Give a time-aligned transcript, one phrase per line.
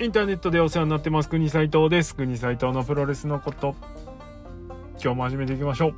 [0.00, 1.28] インターネットでお世話になってます。
[1.28, 2.14] 国斉藤です。
[2.14, 3.74] 国斉藤のプロレスのこと。
[5.02, 5.94] 今日も始めていきましょう。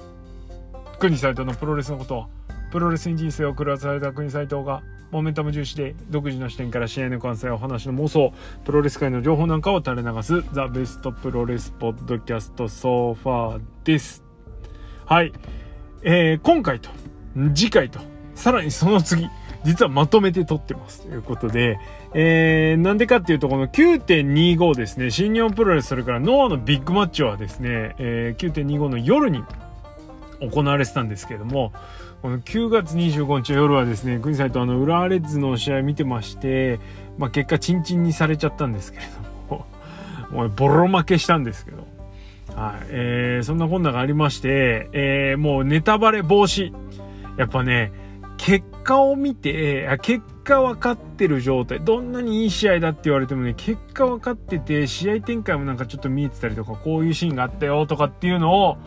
[0.98, 2.28] 国斉藤のプロレスのことは
[2.72, 8.32] プロレスに人生を狂わされた国斉藤がモメンタム重視で独自の視点から試合の観戦やお話の妄想
[8.64, 14.24] プロレス界の情報なんかを垂れ流すザ・ベストプロレスポッドキャストソファーです。
[15.04, 15.32] はい。
[16.02, 16.88] えー、今回と
[17.54, 18.00] 次回と
[18.34, 19.28] さらにその次。
[19.64, 21.78] 実はまとめて撮ってますということで、
[22.14, 29.42] えー、なんでかっていうと、この9.25ですね、新日本プロレス、それからノアのビッグマッチはですね、えー、9.25の夜に
[30.40, 31.72] 行われてたんですけれども、
[32.22, 36.80] この9月25日の夜はですね、国際とあの、浦和レッズの試合見てまして、
[37.18, 39.04] まあ、結果、チンチンにされちゃったんですけれ
[39.48, 39.66] ども、
[40.30, 41.86] もうボロ負けしたんですけど、
[42.56, 46.72] はい、えー、そんなこんながありまして、えー、もうネタバレ防止。
[47.36, 47.92] やっぱね、
[48.36, 58.78] 結果を見て、結果分かってる状態、どんなにいい試合だって言われてもね、結果分かってて、試合展開もなんかちょっと見えてたりとか、こういうシーンがあったよとかっていうのを、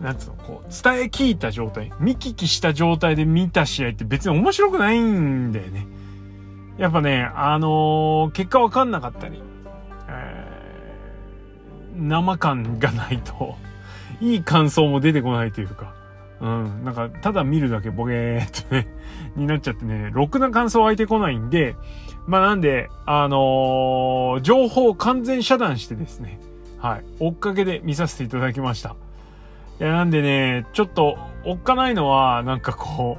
[0.00, 5.86] なんつうの、こう、伝え聞いた状態、見聞きした状態で見た試合って別に面白くないんだよね。
[6.78, 9.42] やっぱね、あのー、結果分かんなかったり、
[10.08, 13.56] えー、生感がないと、
[14.20, 15.95] いい感想も出てこないというか、
[16.40, 16.84] うん。
[16.84, 18.86] なんか、ただ見るだけボケーっとね、
[19.36, 21.76] になっちゃってね、ろくな感想湧いてこないんで、
[22.26, 26.40] まあなんで、あのー、情報を完全遮断してですね、
[26.78, 27.04] はい。
[27.20, 28.96] 追っかけで見させていただきました。
[29.80, 33.18] いや、なんでね、ちょっと、おっかないのは、なんかこ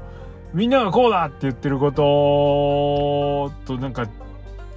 [0.53, 4.07] う、みんながこうだって言ってることと、なんか、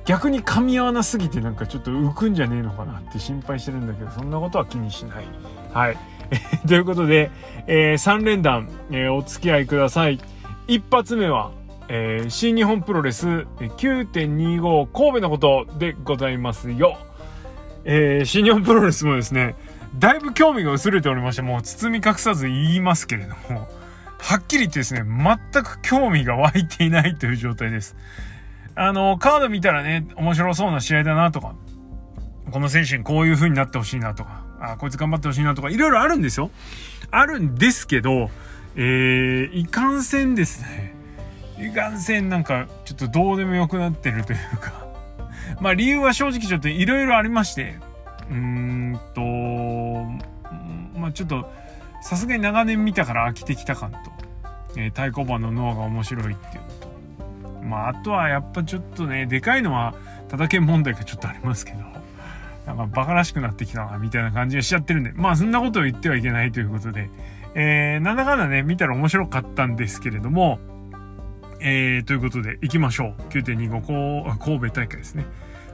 [0.05, 5.25] 逆に噛み合わなすぎてなんかちょっと浮くんじゃねえのかなって心配してるんだけど、そんなことは気にしない。
[5.73, 5.97] はい。
[6.67, 7.31] ということで、
[7.67, 10.21] えー、3連弾、えー、お付き合いください。
[10.67, 11.51] 一発目は、
[11.89, 13.27] えー、新日本プロレス
[13.59, 16.97] 9.25神戸のことでございますよ。
[17.85, 19.57] えー、新日本プロレスもですね、
[19.99, 23.69] だいぶ興味が薄れておりまして、もう包み隠さず言いますけれども、
[24.19, 27.97] はっきり言ってですね、全く興味が湧いていないという状態です。
[28.77, 31.55] あの、カード見たらね、面白そうな試合だなとか、
[32.51, 36.51] この選手にこういう風になってほしいなとか、あ、こいつ頑張ってほしいなとか、いろいろあるんですよ。
[37.11, 38.31] あるんですけど、
[38.77, 40.95] えー、いかんせんですね。
[41.59, 44.87] いかんせんなんか、ちょっとどうでもよくなってるというか。
[45.61, 47.77] まあ理由は正直ちょっといろいろありまして、
[48.31, 51.51] うーんと、まあちょっと、
[52.03, 53.99] さすがに長年見たから飽きてきた感と、
[54.77, 56.63] えー、太鼓判の脳が面白いっていう
[57.53, 59.95] のと、まああとはやっぱちょっとね、でかいのは、
[60.29, 61.79] ただけ問題がちょっとありますけど、
[62.75, 67.11] なんかバカらしくなってきたな、みたいな感じがしちゃってるんで、まあそんなことを言ってはいけないということで、
[67.55, 70.59] えー、なんだかんだね、見たら面白かったんですけれども、
[71.61, 73.23] えー、ということで、行きましょう。
[73.31, 75.27] 9.25神戸大会ですね。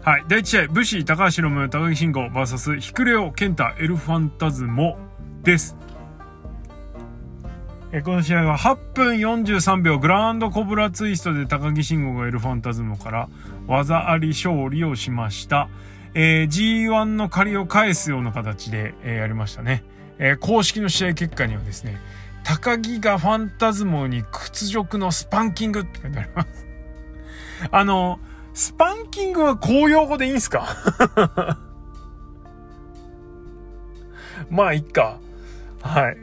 [0.03, 0.25] はい。
[0.29, 4.97] 第1試合、武士、高橋ロム、高木慎吾 VS、ヒクレオ、ケンタ、エルファンタズモ
[5.43, 5.77] です。
[7.93, 13.28] えこの試合は8分43秒グランドコブラツイストで高木慎吾がエルファンタズモから
[13.69, 15.69] 技あり勝利をしました。
[16.19, 16.47] えー、
[16.88, 19.84] G1 の借りを返すような形で、えー、やりましたね。
[20.19, 22.00] えー、公式の試合結果にはですね、
[22.43, 26.66] 高木がファンタズモに屈辱のスパンキングって書いてあります。
[27.71, 28.19] あの、
[28.54, 31.59] スパンキングは公用語でいいんすか？
[34.48, 35.19] まあ、いっか。
[35.83, 36.16] はい。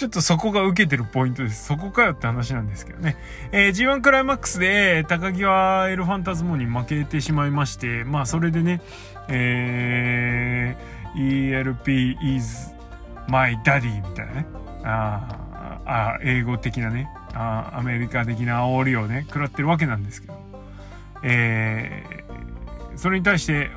[0.00, 1.66] ちょっとそこが受けてるポイントです。
[1.66, 3.18] そこかよって話なんですけどね。
[3.52, 8.80] えー、G1 クライマックスで高木はエルファンタズモに負けてしまいまして、まあそれでね、
[9.28, 12.74] えー、ELP is
[13.28, 14.46] my daddy みたいなね。
[14.84, 20.40] ああ、英語的なね、あアメリカ的な煽りをね、食らってるわけなんですけど。
[21.22, 23.70] えー、それに対して、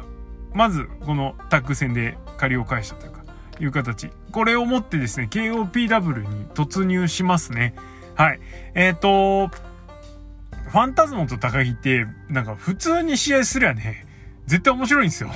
[0.54, 3.24] まずこのタッグ戦で借りを返したというか、
[3.60, 4.10] いう形。
[4.34, 7.76] これをもってですね、KOPW に突入しますね。
[8.16, 8.40] はい。
[8.74, 14.08] えっ、ー、と、ファンタズモと高木って、なんか普通に試合すりゃね、
[14.48, 15.30] 絶対面白いんですよ。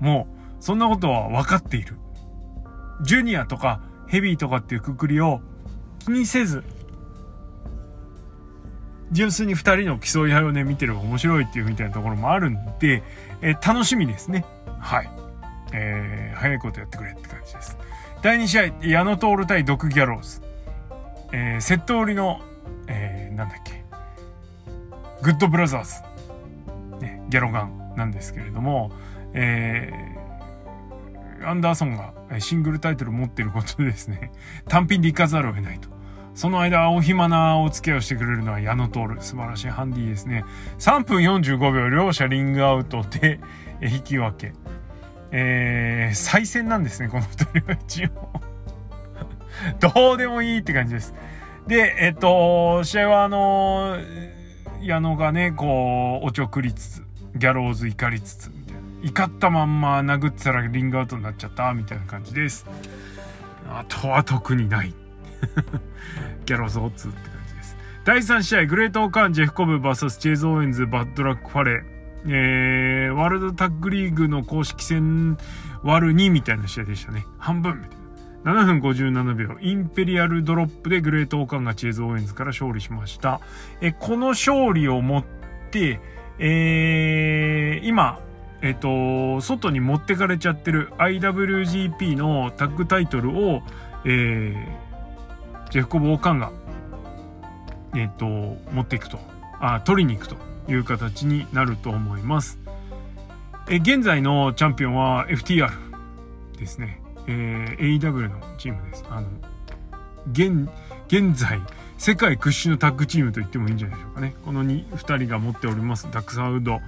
[0.00, 0.28] も
[0.58, 1.96] う、そんなことは分かっている。
[3.02, 5.42] ジュニアとかヘビーとかっていうくくりを
[5.98, 6.64] 気にせず、
[9.12, 13.02] 純粋に二人の競い合いをね、見てる面白いっていうみたいなところもあるんで、
[13.42, 14.46] えー、楽しみですね。
[14.80, 15.10] はい。
[15.72, 17.76] えー、早いことやってくれって感じです。
[18.20, 20.42] 第2試合、矢野徹対ドクギャローズ。
[21.32, 22.40] えー、セット売りの、
[22.88, 23.84] えー、なんだっけ、
[25.22, 28.90] グッドブラザーズ、ね、ギャロガンなんですけれども、
[29.34, 34.32] えー、アンダーソンがシングルタイトル持ってることでですね、
[34.68, 35.88] 単品で行かざるを得ないと。
[36.34, 39.00] その間、お暇なお付き合いをしてくれるのは矢野徹。
[39.20, 40.44] 素晴らしいハンディですね。
[40.78, 43.38] 3分45秒、両者リングアウトで
[43.80, 44.54] 引き分け。
[45.30, 48.08] えー、再戦なんですね、この2人は一応。
[49.80, 51.14] どうでもいいって感じです。
[51.66, 53.98] で、えっと、試合はあの
[54.80, 57.02] 矢野がね、こう、おちょくりつつ、
[57.36, 58.80] ギャローズ怒りつつ、みたいな。
[59.02, 62.66] 怒ったまんま殴ってたらリングアウトになっちゃった、みたいな感じです。
[63.68, 64.94] あとは特にない。
[66.46, 67.76] ギャローズオッツって感じです。
[68.04, 71.97] 第3試合、グレートオーカーン、ジェフコブ VS チェイズ・オーエンズ、バッドラック・ファレ。
[72.26, 75.38] えー、ワールドタッグリーグの公式戦
[75.82, 77.26] 割る2みたいな試合でしたね。
[77.38, 78.08] 半分みたいな。
[78.44, 83.40] 7分57秒、インペリアルドロップでグレートオーカーンがチェーズ・オーエンズから勝利しました。
[83.80, 85.24] え、この勝利をもっ
[85.70, 86.00] て、
[86.38, 88.20] えー、今、
[88.62, 93.62] えっ、と、外に持ってかれちゃってる IWGP のタッグタイトルを、
[94.04, 96.52] えー、ジェフコブ・オーカンが、
[97.94, 99.18] えっ、と、持っていくと、
[99.60, 102.58] あ、取りに行くという形になると思います。
[103.68, 105.70] え、現在のチャンピオンは FTR
[106.58, 107.02] ですね。
[107.26, 109.04] えー、AEW のチームです。
[109.10, 109.28] あの、
[110.32, 110.68] 現、
[111.08, 111.60] 現在、
[111.98, 114.34] 世界屈指のタッグチームと言ってもいいんじゃないでしょうかね。
[114.44, 116.80] この 2, 2人が持っております、ダックサウド、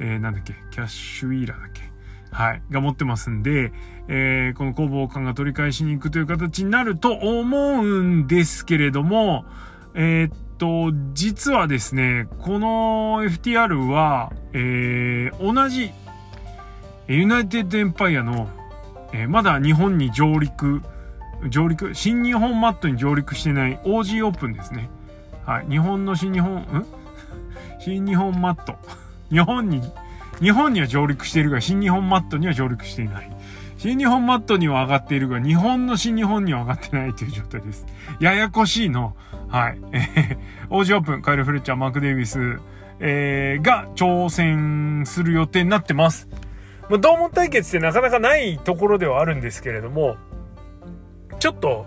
[0.00, 1.82] えー、なんだっけ、キャッシュウィーラーだっけ？
[2.32, 2.62] はい。
[2.70, 3.72] が持ってますんで、
[4.08, 9.44] えー、この攻防感が取り返しに行くという形になると思うんですけれども、
[9.94, 15.92] えー、っと、実はですね、この FTR は、えー、同じ、
[17.08, 18.48] ユナイテッドエンパイアの
[19.14, 20.82] えー、まだ日本に上陸、
[21.48, 24.90] 上陸、新日本マットに上陸してない OG オープンですね。
[25.46, 25.66] はい。
[25.68, 26.86] 日本の新日本、ん？
[27.78, 28.76] 新日本マット。
[29.30, 29.80] 日本に、
[30.40, 33.30] 日本には上陸しているが、新日本マットには上陸していない。
[33.76, 37.86] 新日本マットには上がっているが、日本の新日本には上がってないという状態です。
[38.20, 39.16] ややこしいの。
[39.48, 39.78] はい。
[39.92, 40.38] えー、
[40.70, 42.60] 王子オープン、カイル・フレッチャー、マーク・デイビス、
[43.00, 46.28] えー、が挑戦する予定になってます。
[46.88, 50.16] まあ、同門対決ってなかなかないところではあるんですけれども、
[51.38, 51.86] ちょっと、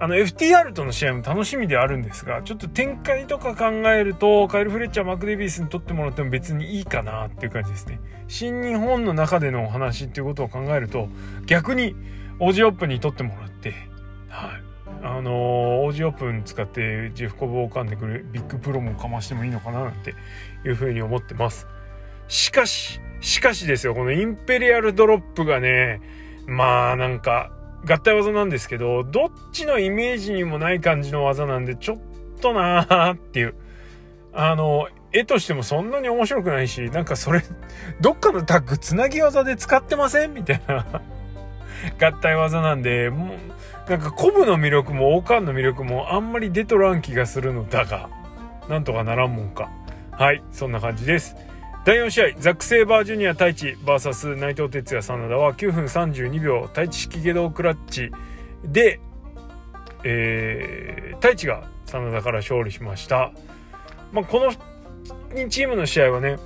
[0.00, 8.00] あの FTR との試合も楽しみであるんですが、ちょっと展開とか考えると、カイル・フレッチャー、マク・デビースにとってもらっても別にいいかなっていう感じですね。
[8.28, 11.08] 新日本の中でのお話っていうことを考えると、
[11.46, 11.96] 逆に
[12.38, 13.74] オージーオープンにとってもらって、
[14.28, 14.68] はい。
[15.02, 20.14] あの、オージーオープン使ってジェフコブを噛んでくるビッグプロもかましてもいいのかななんて
[20.64, 21.66] いうふうに思ってます。
[22.28, 26.00] しかし、しかしですよ、このインペリアルドロップがね、
[26.46, 27.50] まあなんか、
[27.86, 31.98] 合体技なんですけど、どっちのイメージにもない感じの技なんで、ちょっ
[32.40, 33.54] となーっていう。
[34.32, 37.42] あの、絵としてもそんなに面白くないし、なんかそれ、
[38.00, 40.34] どっかのタッグつなぎ技で使ってません？
[40.34, 40.84] みたいな
[42.00, 48.10] 合体技なんで、もう、なんかコブの魅力もオーカンの魅力もあんまり出とらん気がするのだが、
[48.68, 49.70] なんとかならんもんか。
[50.10, 51.36] はい、そんな感じです。
[51.84, 58.10] 第4試合ザック・セイバージュニア太一 VS 内藤哲也真田は9分32秒太一式下道クラッチ。
[58.64, 59.00] で、
[60.04, 63.32] えー、太一が真田から勝利しました、
[64.12, 64.52] まあ、この
[65.34, 66.38] 2チームの試合はね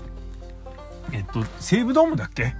[1.13, 2.55] えっと西武ドームだっけ？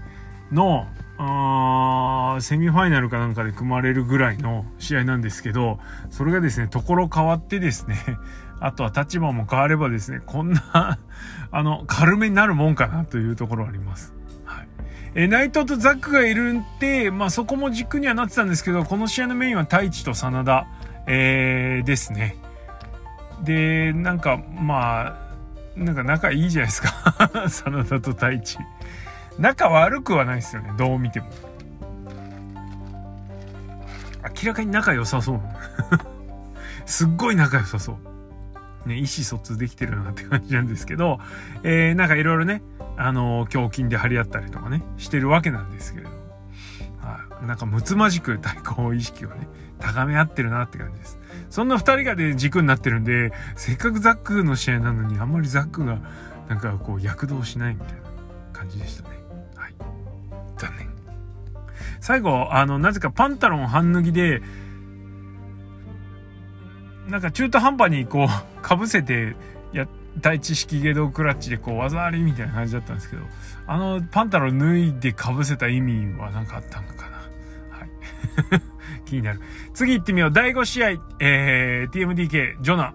[0.51, 0.87] の
[1.19, 5.79] あセミファイナルかなんかで組まれるぐらいの試合なんですけど
[6.11, 7.97] それがですねところ変わってですね
[8.65, 10.99] あとは立場も変わればですね、こんな
[11.51, 14.15] あの、軽めになるもんかなというところあります。
[14.45, 14.69] はい。
[15.17, 20.69] え、内藤とザックがいるんで、まあそこも軸にはなってたんですけど、この試合のメインは太一と真田、
[21.09, 22.37] えー、ですね。
[23.43, 25.17] で、なんか、まあ、
[25.77, 27.51] なんか仲いいじゃないですか。
[27.51, 28.59] 真田と太一。
[29.41, 31.27] 仲悪くはないですよね、どう見ても。
[34.41, 35.41] 明らかに仲良さそう。
[36.87, 38.12] すっごい仲良さそう。
[38.87, 41.21] ね、意思疎通できてるなって感じなんですけど、
[41.63, 42.63] えー、なんかいろいろね、
[42.97, 46.17] あのー、胸筋で張り合ったりとかね、してるわけなんですけれども、
[47.01, 49.49] はい、なんかむつまじく対抗意識をね、
[49.79, 51.19] 高め合ってるなって感じです。
[51.51, 55.99] そんな二人がで軸になってるんで、せっかくザックの試合なのに、あんまりザックが、
[56.49, 58.01] なんかこう躍動しないみたいな
[58.53, 59.17] 感じでしたね。
[59.57, 59.75] はい。
[60.57, 60.89] 残念。
[62.01, 64.43] 最後、あの、なぜかパンタロン半脱ぎで、
[67.09, 68.29] なんか中途半端にこう、
[68.63, 69.35] かぶせて、
[69.73, 69.87] や、
[70.21, 73.23] 第一式下道クラッチでこう、技ありみたいな感じだったんですけど、
[73.67, 77.17] あの、パンタロン脱いでかぶせた意味は何かあったのかな
[77.71, 77.91] はい。
[79.05, 79.41] 気になる。
[79.75, 80.33] 次行ってみよう。
[80.33, 80.91] 第5試合、
[81.21, 82.95] えー、TMDK、ジョナ、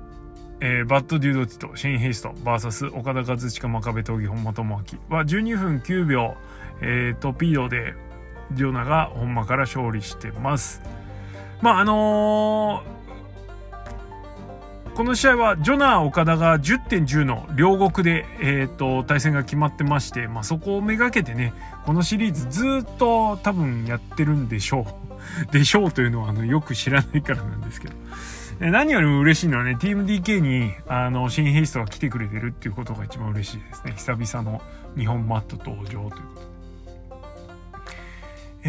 [0.59, 4.75] えー、バッドデュードティト、シェイン・ヘイスト、バーサス、オカダ・カズチカ、真壁刀義、本間朋晃
[5.15, 6.35] は12分9秒、
[6.81, 7.95] えー、トピードで、
[8.53, 10.81] ジョナが本間から勝利してます。
[11.61, 12.96] まあ、あのー
[14.97, 21.53] この試合はジョナ、オカダが10.10の両国で、えーと、対戦が決まってまして、まあ、そこをめがけてね
[21.85, 24.87] このシリーズずっと多分やってるんでしょ
[25.47, 27.93] う でしょうというのはあのよく知らないからなんですけど。
[28.59, 33.93] 何よりも嬉しいのはね、ティーム DK に、あの、新ヘイストが来てくれてるっていうことが一番嬉しいですね。
[33.95, 34.63] 久々の
[34.97, 36.46] 日本マット登場ということ。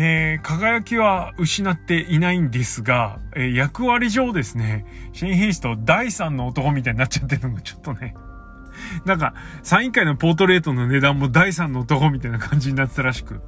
[0.00, 8.14] えー、輝きは失っていないんですが、えー、役割上ですね、新兵士と第三の男みたいになっちゃってるのがちょっとね、
[9.04, 13.40] なんか、サイン会のポートレートの値段も第三の男みたいな感じになってたらしく。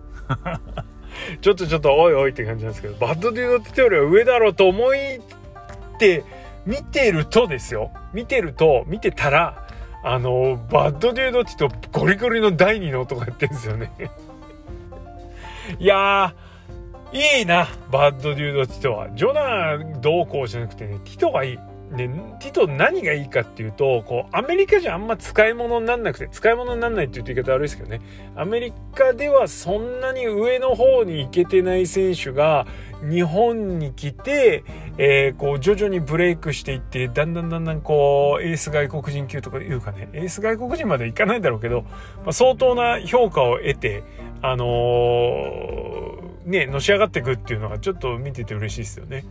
[1.40, 5.20] ちょっとちょっとおいおいって感じなんですけど、バッドデュードティトより上だろうと思いっ
[6.00, 6.24] て
[6.66, 7.92] 見てるとですよ。
[8.12, 9.68] 見てると、見てたら、
[10.02, 13.92] あの、バッドデュードティト、ゴリゴリの第二の男やってるんですよね。
[15.78, 19.10] いやー、いいな、バッドデュードティトは。
[19.10, 21.58] ジョナーどうこうじゃなくてね、ティトがいい。
[21.96, 22.08] で、
[22.40, 28.00] ティト何がいいかっていうと、こう、アメリカじゃあんま使い物になんなくて、使い物になんないって言うと言い方悪いですけどね。
[28.36, 32.66] アメリカではそんなに上の方に行けてない選手が、
[33.02, 34.62] 日本に来て、
[34.98, 44.02] えー、こう徐々にブレイクしていってだんだんだんだんこうエース外国人級とかいうかねエース外国人までいかないだろうけど、まあ、相当な評価を得て
[44.42, 49.24] あのー、ねのし上がっていくっていうのがちょっと見てて嬉しいですよね。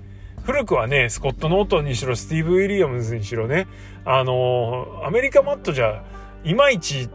[0.50, 3.68] 古くはね、スコット・ノートンにしろ、スティーブ・ウィリアムズにしろね、
[4.04, 6.04] あのー、アメリカマットじゃ、
[6.44, 7.08] いまいち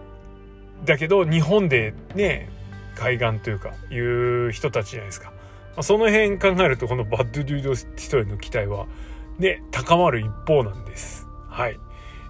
[0.84, 2.48] だけど、日本でね、
[2.94, 5.30] 開眼というか、いう人たちじゃないですか。
[5.30, 8.86] まあ、その辺考えると、このバッド・デュード・ティトへの期待は、
[9.40, 11.26] ね、高まる一方なんです。
[11.48, 11.80] はい。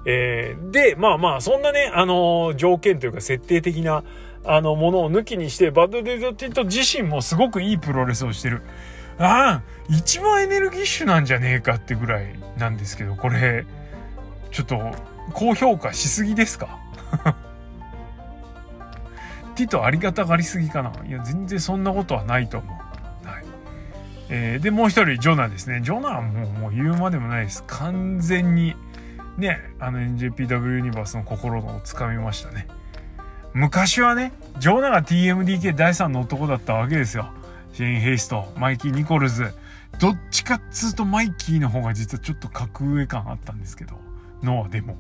[0.07, 4.05] えー、で、まあまあ、そんなね、あのー、条件というか設定的な、
[4.47, 8.63] あの、ものを抜きにして、バッド・デュード・ティト自身もすごくいいプロレスをしてる。
[9.19, 13.65] ああ、一番エネルギッシュなんじゃねえかってぐらいなんですけど、これ、
[14.51, 14.95] ちょっと、
[15.33, 16.79] 高評価しすぎですか？
[19.55, 20.93] ティトありがたがりすぎかな？
[21.07, 23.29] いや、全然そんなことはないと思う。
[23.29, 23.45] はい。
[24.31, 25.81] えー、で、もう一人、ジョナですね。
[25.81, 27.63] ジョナはもう、もう言うまでもないです。
[27.67, 28.75] 完全に、
[29.39, 32.67] ね、あの NJPW ユニバースの心をつかみましたね。
[33.53, 37.29] 昔はね、ジョナが TMDK 第3の男だったわけですよ。
[37.75, 39.53] シェーン・ヘイスト、マイキー・ニコルズ。
[39.99, 43.97] どっちかっつうとマイキーの方が実はちょっと格上感あったんですけど、
[44.45, 44.97] ノアでも。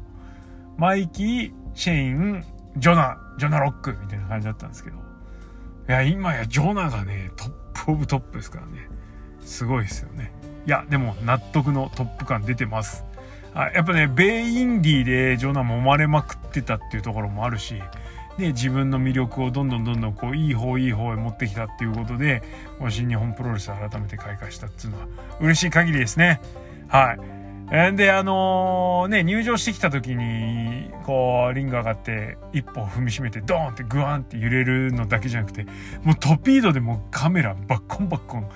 [0.76, 2.44] マイキー、シェイン、
[2.76, 4.96] ジョナ、ジョナロックみたいな感じだったんですけど。
[4.96, 5.00] い
[5.92, 7.50] や、今やジョナがね、トッ
[7.84, 8.88] プオブトップですからね。
[9.44, 10.32] すごいですよね。
[10.66, 13.04] いや、でも納得のトップ感出てます。
[13.54, 17.80] あやっぱね、米インディでジョナ揉まれまくってたっていうところもあるし、
[18.38, 22.42] で自分の魅力をどんどんどんどんこういい方いい方へ持ってきたっていうことで
[22.88, 25.06] 新日本プロレス改めて開花したっていうのは
[25.40, 26.40] 嬉しい限りですね。
[26.88, 27.18] はい。
[27.96, 35.64] であのー、ね入場してきた時にこうリング上がって一歩踏みしめてドーンってグワンって揺れるのだけじゃなくて
[36.02, 38.48] もうトーピードでもカメラバッコンバッコン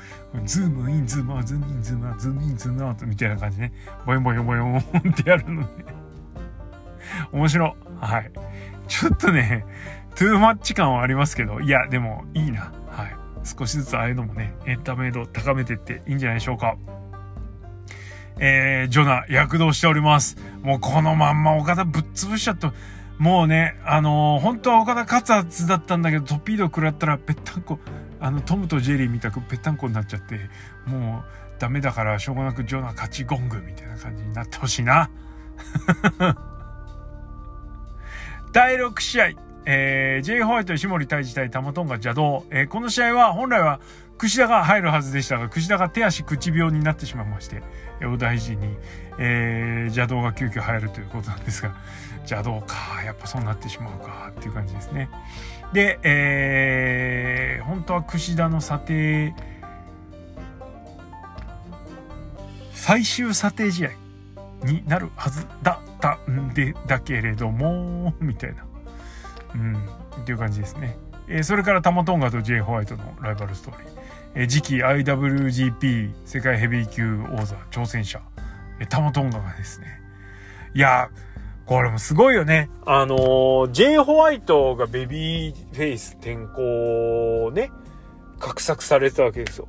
[0.45, 3.73] ズームインズームアウトズームインズームアウトズームインズームアウトみたいな感じね
[4.05, 4.83] ボヨンボヨンボヨンっ
[5.15, 5.85] てやるので。
[7.33, 8.31] 面白はい。
[8.89, 9.65] ちょっとね、
[10.17, 12.73] トゥーマッチ感はありますけど、いや、でもいいな。
[12.91, 13.17] はい。
[13.45, 16.77] 少しずつああいうのもね、エンタメ度高めてっていいんじゃないでしょうか。
[18.41, 20.37] えー、ジョナ、躍動しております。
[20.63, 22.73] もうこのまんま岡田ぶっ潰しちゃった。
[23.19, 27.79] もうね、あのー、本当は岡田勝つだったんだけど、トピード食らったらぺったんこ、
[28.21, 30.39] あの、トムとジェリーみたくぺったんこになっちゃって、
[30.87, 35.11] もうダメだからしょうがなくジョナ勝ちゴングみたいな感じになってほしいな。
[38.53, 39.31] 第6試合、
[39.67, 43.81] えー、J ホワイト石森対峙対タマトンが邪道、えー、この試合は本来は
[44.19, 47.63] 櫛田が入るはずでしたが、櫛田が手足口病になってしまいまして、
[48.05, 48.77] お大事に、
[49.19, 51.75] えー、邪道が急遽入るということなんですが、
[52.23, 55.09] 邪道か、やっぱそうなってしまうか、っていう感じですね。
[55.73, 59.35] で、えー、本当は櫛田の査定、
[62.73, 63.91] 最終査定試合
[64.65, 68.65] になるはずだったんでだけれども みたいな。
[69.55, 69.75] うん
[70.21, 73.91] っていう感じですね、えー、それからタマトンガと J ホワイトのライバルストーリー、
[74.35, 78.21] えー、次期 IWGP 世界ヘビー級王座挑戦者、
[78.79, 79.87] えー、タマトンガがですね。
[80.75, 81.09] いや
[81.69, 82.71] これもすごいよね。
[82.87, 87.71] あのー、J ホワイトがベビーフェイス転向ね、
[88.41, 89.69] 画策されてたわけですよ。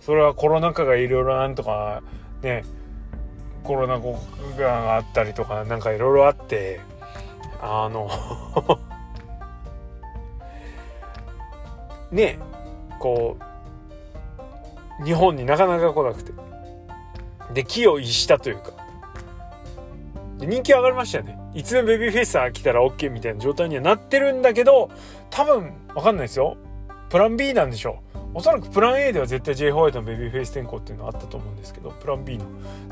[0.00, 2.02] それはコロナ禍がいろいろなんとか
[2.42, 2.64] ね、
[3.66, 4.18] コロナ後
[4.58, 6.80] があったりとかなんかいろいろあって
[7.60, 8.08] あの
[12.12, 12.38] ね
[12.98, 13.36] こ
[15.00, 16.32] う日本になかなか来なくて
[17.52, 18.72] で木を逸したというか
[20.38, 21.38] 人気上がりましたよね。
[21.54, 24.90] いつでもベビーフェイスが来たら OK みたいな状態にはなってるんだけど、
[25.30, 26.58] 多分、わかんないですよ。
[27.08, 28.15] プラン B なんでしょう。
[28.36, 32.44] おそらくプラン A では絶対 J ホワイトのベビーフェイス転向っていうのはあったと思うんですけど、プラン B の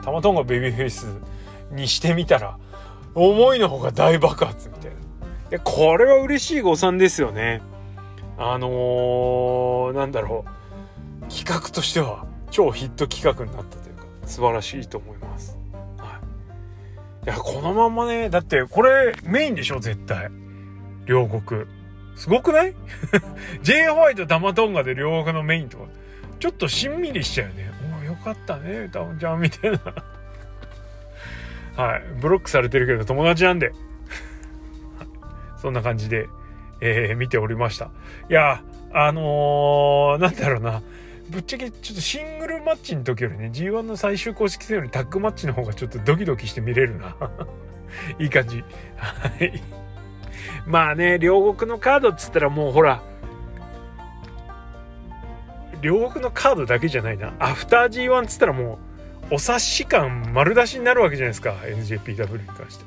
[0.02, 1.06] タマトンがベビーフェイス
[1.70, 2.56] にしてみたら、
[3.14, 4.96] 思いの方が大爆発みたいな。
[5.50, 7.60] で、これは嬉しい誤算ですよね。
[8.38, 10.46] あのー、なんだろ
[11.20, 11.30] う。
[11.30, 15.58] 企画としては超ヒット企画になったというか、素晴らしいと思います。
[15.98, 16.20] は
[17.22, 17.26] い。
[17.26, 20.30] いや、このまんまね、だってこれメインでしょ、絶対。
[21.04, 21.66] 両国。
[22.16, 22.74] すごくない
[23.62, 25.84] ?J ホワイトダマトンガで両国のメインとか、
[26.38, 27.70] ちょっとしんみりしちゃうよね。
[28.00, 29.80] およかったね、タオンちゃんみたいな。
[31.82, 32.02] はい。
[32.20, 33.72] ブロックされてるけど友達なんで。
[35.58, 36.28] そんな感じで、
[36.80, 37.90] えー、見ておりました。
[38.30, 40.82] いや、あのー、なんだろうな。
[41.30, 47.16] ぶっちゃけちょっとシングルマッチの時よりね、G1 の最終公式戦よりタッグマッチの方がちょっとドキドキして見れるな。
[48.18, 48.62] いい感じ。
[48.96, 49.62] はい。
[50.66, 53.02] まあね、両国のカードっつったらもうほら、
[55.82, 57.34] 両国のカードだけじゃないな。
[57.38, 58.78] アフター G1 っつったらも
[59.30, 61.54] う、お察し感丸出しになるわけじゃないですか。
[61.62, 62.84] NJPW に関して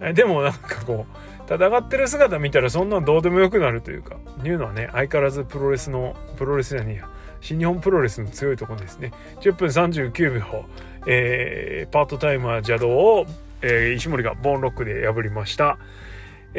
[0.00, 0.12] は。
[0.12, 7.08] でもなんかこう、戦ってる姿見たらそんなんどうでもよくなるというか、いうのはね、相変わらずプロレスの、プロレスじゃねえや。
[7.40, 9.12] 新日本プロレスの強いところですね。
[9.40, 10.64] 10分39秒、
[11.06, 13.26] えー、パートタイマー邪道を、
[13.62, 15.78] えー、石森がボーンロックで破りました。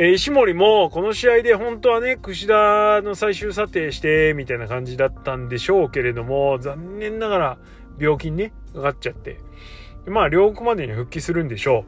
[0.02, 7.58] え、石森もこの試合で本当はね、櫛田の最終査定してみたいな感じだったんでしょうけれども、残念ながら
[8.00, 9.42] 病気にね、かかっちゃって。
[10.08, 11.84] まあ、両国までに復帰するんでしょう。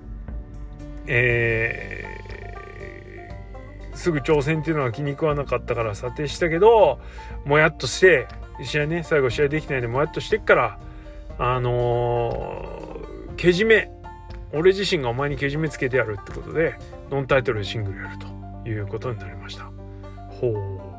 [1.08, 7.00] えー、すぐ挑戦っていうのは気に食わなかったから査定したけど、
[7.46, 8.28] もやっとして、
[8.62, 10.80] 試合ね、最後試合できないでもやっとしてっから、
[11.40, 13.90] あのー、けじめ、
[14.52, 16.76] 俺自身がお前にけじめつけてやるってことで、
[17.12, 19.70] ノンタイトルシングルやるということになりました。
[20.30, 20.92] ほう。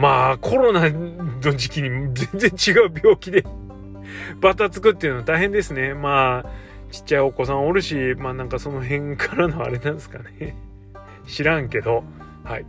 [0.00, 3.44] まあ、コロナの時期に全然違う病気で
[4.40, 5.94] バタつくっていうのは大変ですね。
[5.94, 6.50] まあ、
[6.90, 10.56] ちっちゃいお子さんおるし、まあなんかその辺からのあれなんですかね。
[11.26, 12.04] 知らんけど、
[12.44, 12.62] はい。
[12.62, 12.64] っ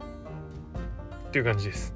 [1.31, 1.93] ていう感じです。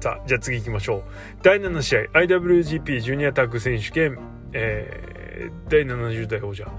[0.00, 1.02] さあ、じゃあ次行きましょう。
[1.42, 4.18] 第7試合、IWGP ジュニアタッグ選手権、
[4.52, 6.70] えー、第70代王者、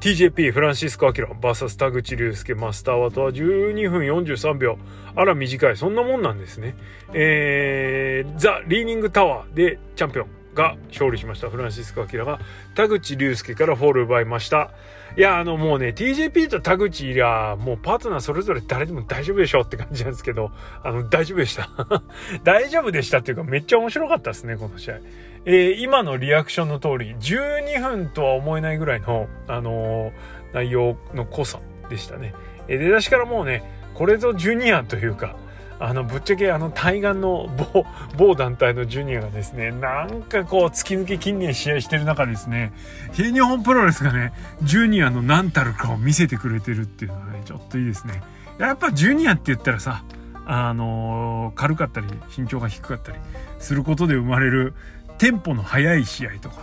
[0.00, 4.78] TJP フランシスコ・アキラ VS 田口竜介マスターワトは12分43秒。
[5.14, 5.76] あら短い。
[5.76, 6.74] そんなもんなんですね。
[7.12, 11.50] えー、ザ・リーニングタワーでチャンピオンが勝利しました。
[11.50, 12.40] フランシスコ・アキラが
[12.74, 14.70] 田口竜介からフォール奪いました。
[15.18, 20.50] いや、あのもうね、TJP と田口いや、もうパートナーそれぞれ誰でも大丈夫でしょって感じなんですけど、
[20.82, 21.68] あの、大丈夫でした。
[22.42, 25.00] 大丈夫でしたっていうかめっちゃ面白かったですね、この試合。
[25.46, 30.12] えー、今のリアクションの通り、12分とは思えないぐらいの、あのー、
[30.54, 32.34] 内容の濃さでしたね。
[32.68, 33.62] えー、出だしからもうね、
[33.94, 35.36] これぞジュニアというか、
[35.82, 37.86] あの、ぶっちゃけあの、対岸の某、
[38.18, 42.74] 某団体のジュニアがですね、なんかこう、突き抜け近年試合してる中ですね、
[43.14, 48.22] 新日本プロレスがね、ジュニアの何たるかを見せてくれてるっていうのはね、ちょっといいですね。
[48.58, 50.04] やっぱジュニアって言ったらさ、
[50.44, 53.18] あのー、軽かったり、身長が低かったり
[53.58, 54.74] することで生まれる、
[55.20, 56.62] テンポの速い試合とか、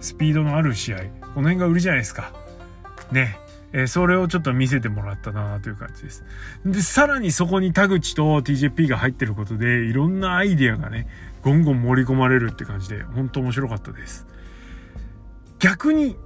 [0.00, 0.96] スピードのある試合、
[1.34, 2.32] この辺が売りじゃないですか。
[3.12, 3.38] ね。
[3.74, 6.24] えー、それをちょっと見せてもらったなという感じです。
[6.64, 11.06] で、さらにそこに田口と TJP が入ってることで、いろんなアイディアがね、
[11.42, 14.26] ゴンゴン盛り込まれるって感じで、本当面白かったです。
[15.58, 16.16] 逆に、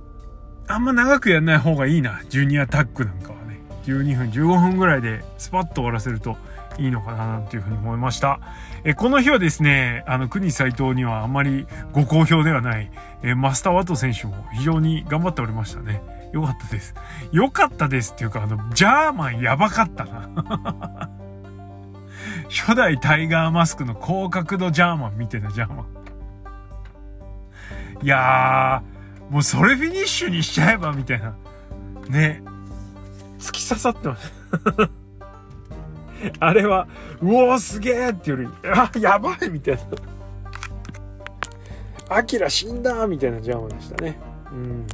[0.68, 3.58] あんま長くやんない方がいいな、ジュニアタックなんかはね。
[3.86, 6.36] 12分、15分ぐらいでスパッと終わらせると
[6.78, 8.38] いいのかななんていうふうに思いました。
[8.84, 12.90] えこの日はですね、あの、国斎藤にはあまりご好評ではない、
[13.22, 16.02] えマスター・ワト選手も非常に頑張っておりましたね。
[16.32, 16.94] よかったです。
[17.30, 21.10] よかったですっていうか、あの、ジャーマンやばかったな。
[22.50, 25.86] 初代タイガーマスクの高角度ジャーマンみたいなジャーマン。
[28.02, 31.34] いやー、もうそれフィニッシュにしちゃえばみたいな。
[32.08, 32.42] ね。
[33.38, 34.32] 突き刺さってます。
[36.40, 36.86] あれは、
[37.20, 39.82] うおーすげえっていうより、あ、やばいみたいな。
[42.16, 44.18] アキラ死んだみたいなジャーマンでしたね。
[44.52, 44.86] うん。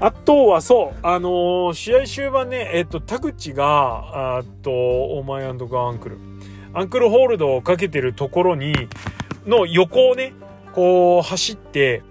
[0.00, 6.18] あとはそう、あのー、試合終盤ね、えっと、田口が、あと、オーマイアンドガアンクル。
[6.74, 8.72] アンクルホールドをかけてるところに、
[9.46, 10.32] の横をね、
[10.72, 12.02] こう、走って、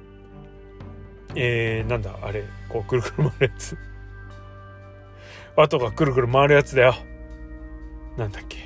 [1.36, 3.78] えー、なんだ、あれ、こう、くるくる回るやつ。
[5.58, 6.96] 後がくるくる回るやつだよ。
[8.22, 8.58] なんだっけ？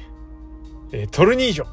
[0.92, 1.66] えー、トルニージョ。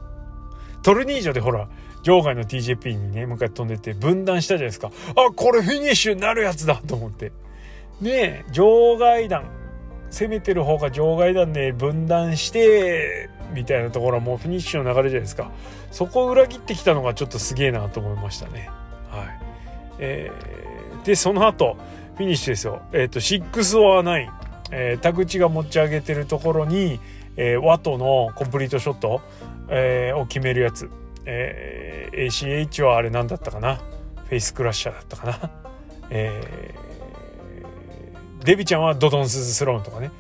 [0.82, 1.68] トルニージョでほら、
[2.02, 4.90] 場外の TJP にね、向かって飛んでて分断したじゃないですか。
[5.14, 7.32] あ、これフィニッシュになるやつだと思って。
[8.00, 9.44] で場外弾
[10.10, 15.52] 攻めてる方が場外弾で分断してみたいなところはもうフィニッシュの流れじゃないですか
[15.92, 18.68] そこを裏切ってきたのがちょっとすげえなと思いましたね
[19.10, 19.38] はい
[20.00, 21.76] えー、でその後
[22.16, 24.28] フィニッシュですよえっ、ー、と6 or 9、
[24.72, 26.98] えー、田口が持ち上げてるところに、
[27.36, 29.20] えー、ワトのコンプリートショット、
[29.68, 30.90] えー、を決めるやつ、
[31.26, 33.76] えー、ACH はあれ何だったかな？
[33.76, 35.50] フェイスクラッシャーだったかな？
[36.10, 40.10] えー、デビちゃんはドドンスズスローンとかね。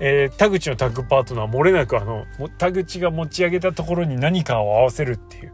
[0.00, 2.24] えー、田口のタッグパートナー漏れなくあの
[2.58, 5.52] 田口が持ち上げたところに何かを合わせるっていう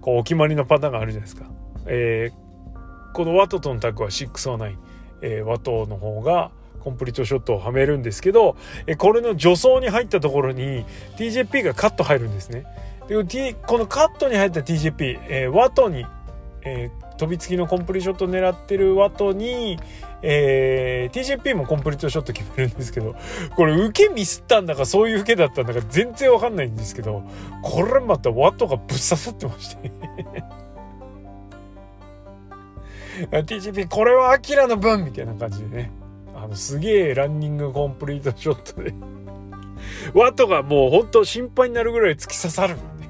[0.00, 1.50] こうお決まりのパターンがあるじゃないですか。
[1.86, 4.76] えー、このワトとのタッグは609、
[5.22, 10.84] えー、ワトの方がコンプリートショットをはめるんですけど、え、これの助走に入ったところに
[11.16, 12.64] TJP がカット入るんですね。
[13.08, 16.06] で、T、このカットに入った TJP、えー、ワトに、
[16.62, 19.78] えー、飛びつきのコンプリートショットを狙ってるワトに、
[20.22, 23.14] えー、TJP もコンプリートショット決めるんですけど、
[23.56, 27.22] これ受けミスったんだかそういう受けだったんだか全然わかんないんですけど、
[27.62, 29.90] これまたワトがぶっ刺さってまして
[33.32, 35.90] TJP これはアキラの分みたいな感じでね。
[36.42, 38.94] あの、すげえランニングコンプリートショットで
[40.14, 43.08] ワトがもうほんと心配になるぐらい突き刺さるのね。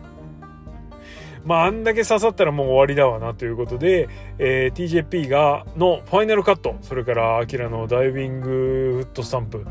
[1.45, 9.65] まあ、あんだけ刺さったらもう終わりだわなということで、えー、TJP が、のファイナルカット、それから、アキラのダイビングフットスタンプ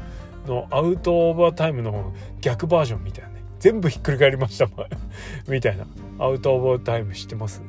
[0.47, 3.43] のアウトオーバータイムの逆バージョンみたいなね。
[3.59, 4.67] 全部ひっくり返りました、
[5.47, 5.85] みたいな。
[6.19, 7.61] アウトオーバータイム知ってます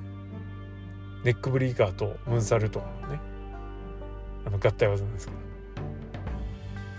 [1.25, 3.21] ネックブリーカーとムーンサルトのね、
[4.47, 5.39] あの合体技なんですけど。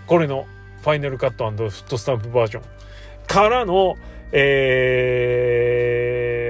[0.09, 0.45] これの
[0.81, 2.63] ファイナルカットフットスタンプバージョン
[3.27, 3.95] からの、
[4.31, 5.73] え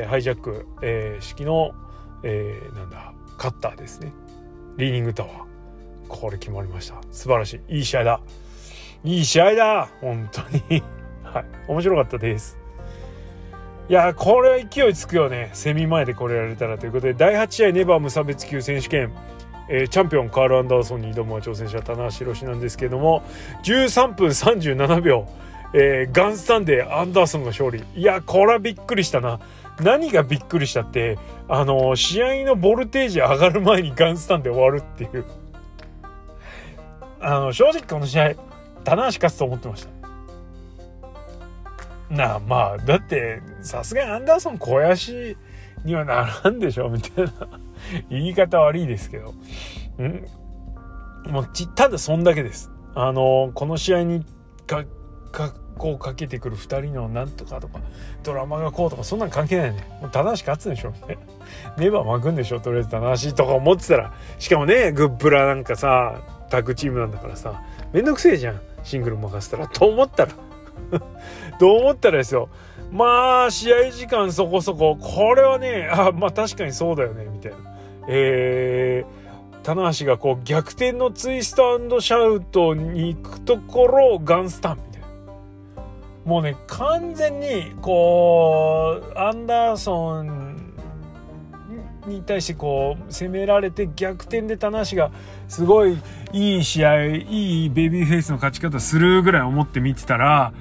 [0.06, 1.74] ー、ハイジャック、えー、式の、
[2.24, 4.14] えー、なんだ、カッターですね。
[4.78, 5.44] リーニングタワー。
[6.08, 7.02] これ決まりました。
[7.12, 7.80] 素晴らしい。
[7.80, 8.22] いい試合だ。
[9.04, 10.42] いい試合だ本当
[10.74, 10.82] に
[11.24, 11.46] はい。
[11.68, 12.58] 面白かったです。
[13.90, 15.50] いやこれは勢いつくよね。
[15.52, 19.12] セミ前でこれやれたらということで、第8試合ネバー無差別級選手権。
[19.70, 23.24] えー、チャンピオンカール・アンダーソンに挑む挑戦者棚橋宏なんですけども
[23.64, 25.28] 13分37秒
[25.74, 27.84] えー、ガンスタンでアンダーソンが勝利。
[27.96, 29.40] いや、これはびっくりしたな。
[29.80, 35.26] 何がびっくりしたって、あのー、試合のボルテージ上がる前にガンスタンで終わるっていう。
[37.22, 38.36] あの、正直この試合、
[38.84, 39.90] 棚橋勝つと思ってました。
[42.10, 45.38] なあ、まあ、だって、さすがにアンダーソン小屋し
[45.86, 47.32] にはならんでしょみたいな。
[48.10, 49.34] 言い方悪いですけど。
[50.02, 50.26] ん？
[51.32, 52.72] もうち、ただそんだけです。
[52.96, 54.26] あの、この試合に
[54.66, 54.86] か、
[55.32, 57.80] かこうかけてくる2人のなんとかとか
[58.22, 59.88] ドラマがこうとかそんなん関係ないね。
[60.02, 60.92] もう正しく勝つんでしょ。
[61.08, 61.18] ね
[61.78, 64.14] ネバー巻くんでしょとりあえず正しいとか思ってたら。
[64.38, 67.64] しかもねグップラなんかさタッグチームなんだからさ
[67.94, 68.62] めんどくせえじゃん。
[68.84, 69.68] シングル任せたら。
[69.68, 70.34] と思ったら。
[71.60, 72.50] と思ったらですよ。
[72.92, 74.98] まあ試合時間そこそこ。
[75.00, 77.28] これはねあまあ確かにそうだよね。
[77.32, 77.58] みたいな。
[78.08, 79.20] えー
[79.62, 85.08] 棚橋がこう逆転のツイストシャウトに行くところをガンスタンみたいな。
[86.26, 90.74] もうね、完全にこう、アンダーソン
[92.08, 95.12] に対してこう攻められて逆転で棚橋が
[95.48, 95.98] すごい
[96.32, 100.54] いい試合いいベビーフェイスの勝ち方するぐらい思って見てたら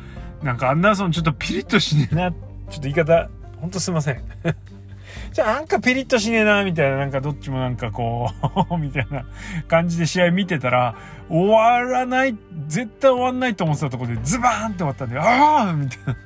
[0.42, 2.31] なんかアンダーソンちょっとピリッとしねえな。
[2.31, 3.29] ちょっと言い方
[3.61, 4.22] ほんとすいません。
[5.33, 8.31] じゃあなんかピリッとしねえな、みたいな、なんかどっちもなんかこ
[8.70, 9.24] う みたいな
[9.66, 10.94] 感じで試合見てたら、
[11.29, 16.16] 終わらない、絶対終わんないと思ってたところでズバーンって終わったんで、ああみたいな。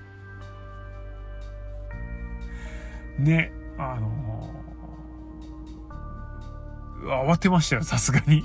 [3.18, 8.44] ね、あのー、慌てましたよ、さすがに。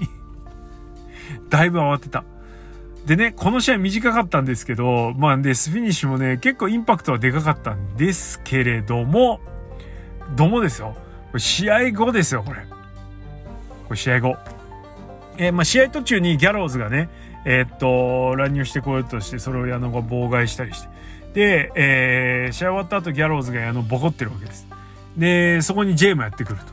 [1.50, 2.24] だいぶ慌てた。
[3.08, 9.40] でね、この試合短かったんですけど、まあで、スフィニッシュもね、結構インパクトはでかかったんですけれども、
[10.36, 10.94] どもですよ。
[11.32, 12.66] これ試合後ですよ、これ。
[13.88, 14.36] これ試合後。
[15.38, 17.08] えー、まあ、試合途中にギャローズがね、
[17.46, 20.90] えー、っと、乱入してこようとして、それを矢野が妨害したりして。
[21.34, 24.68] で、えー、試合終わった後ギャローズが矢野ボコってるわけです。
[25.16, 26.66] で、そこに J もやってくると。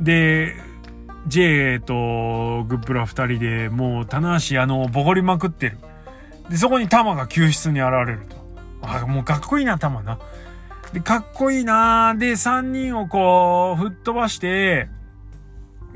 [0.00, 0.54] で、
[1.26, 5.78] J とグップラ二人でもう棚橋矢野をボコりまくってる。
[6.50, 8.36] で、そこに玉が救出に現れると。
[8.82, 10.18] あ、もうかっこいいな、玉な。
[10.92, 14.88] で、かっこいいなで、3人をこう、吹っ飛ばして、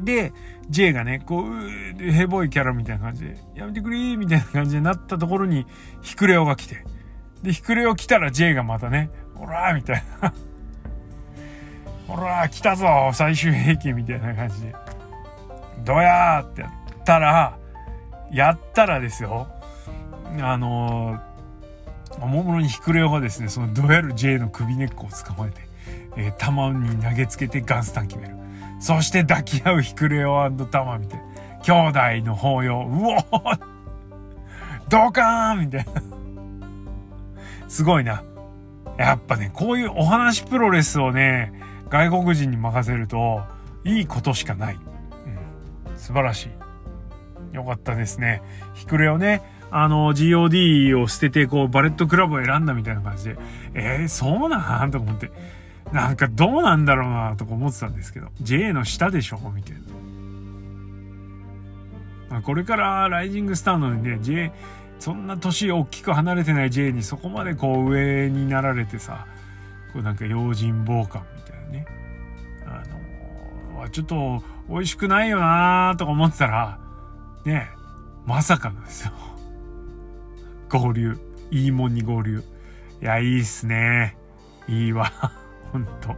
[0.01, 0.33] で、
[0.71, 5.67] J がね、こう、ヘボいキャラみたいな感じで、やめてくれーみたいな感じになったところに、
[6.03, 6.85] ヒクレオが来て。
[7.43, 10.33] で、ヒクレオ来たら J がまたね、ほらーみたいな。
[12.09, 14.75] ほらー来たぞ最終兵器みたいな感じで。
[15.89, 17.59] どやーってやったら、
[18.31, 19.49] やったらですよ、
[20.39, 21.19] あの
[22.21, 25.61] おもむろにヒクレオがですね、そのドヤル J の首根っこを捕まえて、
[26.19, 28.37] えー、玉に投げつけてガンスタン決める。
[28.81, 31.25] そして抱き合うヒクレオタマみたいな。
[31.63, 32.87] 兄弟の抱擁。
[32.87, 33.43] うお
[34.91, 36.03] ドカーンみたいな。
[37.67, 38.23] すごいな。
[38.99, 41.53] やっぱね、こういうお話プロレスをね、
[41.89, 43.41] 外国人に任せると、
[43.85, 44.79] いいことしかない。
[46.09, 46.49] 素晴らし
[47.53, 47.55] い。
[47.55, 48.41] よかったですね。
[48.73, 53.37] ヒクレをね、あの、GOD を捨てて、こう、バレットクラブを選んだみたいな感じで、
[53.75, 54.91] えー、そうなん？
[54.91, 55.31] と思って。
[55.93, 59.39] なんかどうなんだろうなとか思ってたんですけど、J の下でしょ？
[59.55, 59.81] みたいな。
[62.31, 64.51] まあ、これからライジングスターのね、J、
[64.99, 69.27] そんな年大きく離れてない J にそこまでこう上になられてさ、
[69.93, 71.87] こうなんか用心棒感みたいなね。
[72.67, 72.83] あ
[73.83, 76.79] のちょっと美味しくないよなとか思ってたら、
[77.45, 77.71] ね、
[78.27, 79.13] まさかのですよ。
[80.69, 81.19] 合流。
[81.51, 82.43] いいもんに合流。
[83.01, 84.17] いや、いいっすね。
[84.69, 85.11] いいわ。
[85.73, 86.15] ほんと。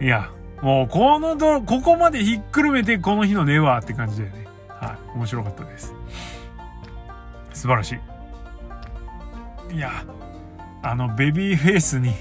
[0.00, 0.30] いや、
[0.62, 4.46] もうこのど、ここまでひっくるめてこの日の寝はって感じだよね。
[4.68, 5.16] はい。
[5.16, 5.94] 面白かったです。
[7.52, 7.98] 素晴らし
[9.70, 9.76] い。
[9.76, 9.90] いや、
[10.82, 12.12] あの、ベビーフェイスに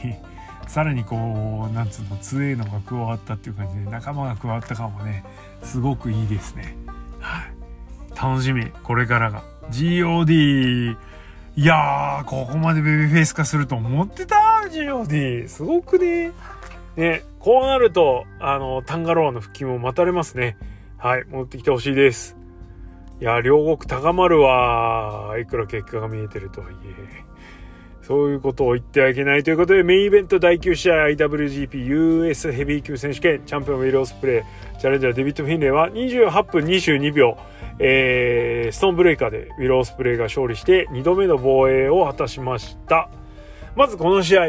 [0.68, 5.24] さらにこう、なんつうの、強いのが加わったっていう感じで、仲間が加わった感もね、
[5.64, 6.76] すごくいいですね。
[7.20, 7.54] はい。
[8.16, 9.44] 楽しみ、これからが。
[9.70, 10.96] GOD、
[11.56, 14.36] いやー、ここまでベビーフェイス化すると思ってた
[14.72, 15.48] !GOD!
[15.48, 16.32] すごくね。
[16.96, 20.58] ね、こうなると、あの、タンガロアの復帰も待たれますね。
[20.98, 22.38] はい、戻ってきてほしいです。
[23.22, 25.36] いや、両国高まるわ。
[25.40, 27.33] いくら結果が見えてるとはいえ。
[28.04, 34.44] そういうことを言ってはいけないということで、メインイベント第9試合 IWGP US ヘビー級選手権チャンピオンウィル・オスプレ
[34.76, 37.38] イチャレンジャーデビッド・フィンレイは28分22秒、
[37.80, 43.10] えー、ストーンブレイカーでウィル・オスプレイが勝利して2度目の防衛を果たしました。
[43.78, 44.48] まずこの試合、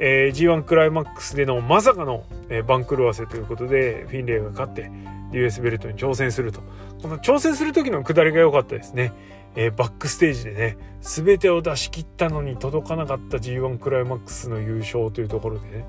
[0.00, 4.90] えー、G1 クライマックスでのまさかの、えー、番狂わせということでフィンレイが勝って
[5.32, 6.60] US ベルトに挑戦すると。
[7.02, 9.12] この挑戦する時の下りが良かったですね。
[9.54, 15.86] えー、バックステージでね、全てを出し切ったのに届かなかった G1 クライマックスの優勝というところでね、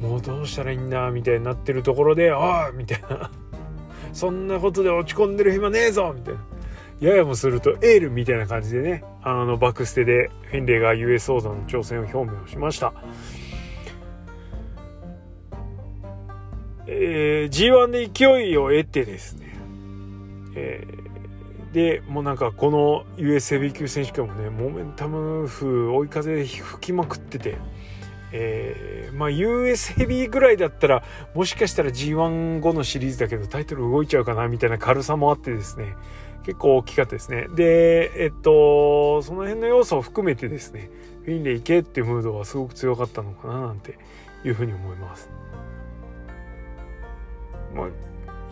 [0.00, 3.30] もうどうしたらいいんだみたいになってるところで、ああみたいな。
[4.12, 6.40] そんなことで落ち込んでる暇ねえぞみたいな。
[7.00, 12.92] ややもするとエールみたいな感じでね、あのバックステでフィンレイが US 王座の挑戦を表明をしました。
[16.86, 19.54] えー、G1 で勢いを得てですね、
[20.56, 21.04] えー
[21.74, 27.58] でもうなんかこの US ヘビー級選手権もねモメンタム風追い風吹きまくってて、
[28.30, 31.02] えー、まあ US ヘビーぐらいだったら
[31.34, 35.96] もしかしたら G1 後のシリーズだけどタイトル動いちゃうかなみたいな軽さもあってですね
[36.46, 37.48] 結構大きかったですね。
[37.56, 40.90] でえっとその辺の要素を含めてですね
[41.24, 43.98] フィンで行けっていうムードはすごく強かったのかななんて
[44.44, 45.28] いうふうに思います。
[47.74, 47.88] まあ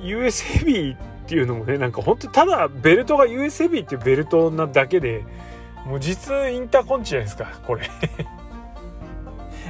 [0.01, 5.25] US ヘビーっていうのもねなんか本当ただベルトが US ヘビーっていうベルトなだけで
[5.87, 7.91] もう実インターコンチじゃないですかこれ。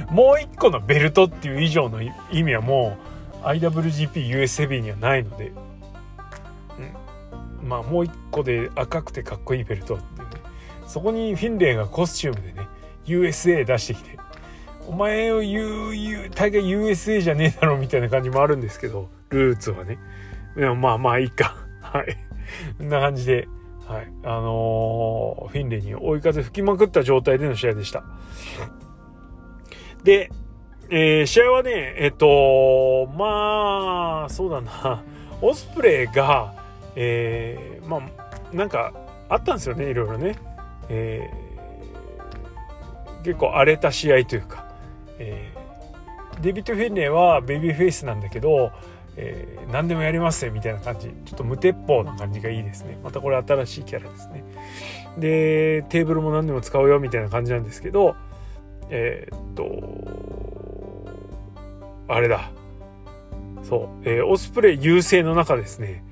[0.09, 2.97] もう一個のベルトっていう以上の意味はも
[3.43, 5.51] う IWGPUS ヘビーにはないので、
[7.61, 10.35] うん、まあもう一個で赤くてかっこいいベルトっていうね。
[10.85, 12.67] そこにフィンレイがコスチュームでね
[13.05, 14.17] USA 出してきて
[14.87, 19.97] お前を言う大概 USA じゃねえだろみたいな感じもあるんですけどルーツはね
[20.55, 21.55] でもまあまあいいか。
[21.81, 22.17] はい。
[22.77, 23.47] こんな感じで、
[23.87, 24.07] はい。
[24.23, 28.03] あのー、フィンレイに追い風吹きまくった状態での試合でした。
[30.03, 30.29] で、
[30.89, 35.03] えー、試合はね、えっと、まあ、そうだな、
[35.41, 36.53] オスプレイが、
[36.95, 38.93] えー、まあ、なんか、
[39.29, 40.35] あったんですよね、いろいろね。
[40.89, 44.65] えー、結構荒れた試合というか、
[45.17, 48.71] えー、デビッド・フィンレイはベビーフェイスなんだけど、
[49.15, 51.09] えー、何でもやりますよみたいな感じ。
[51.25, 52.97] ちょっと無鉄砲な感じがいいですね。
[53.03, 54.43] またこれ新しいキャラですね。
[55.17, 58.15] でテーブルも何でも使うよみたいな感じなんですけど
[58.89, 59.65] えー、っと
[62.07, 62.51] あれだ。
[63.63, 66.03] そう、えー、オスプレイ優勢の中ですね。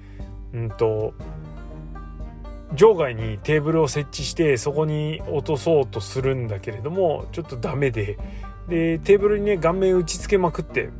[0.53, 1.13] うんと
[2.73, 8.17] 場外にテーブルを設置してそこに落とそうとするんだけれどもちょっとダメで。
[8.69, 10.91] でテーブルにね顔面打ちつけまくって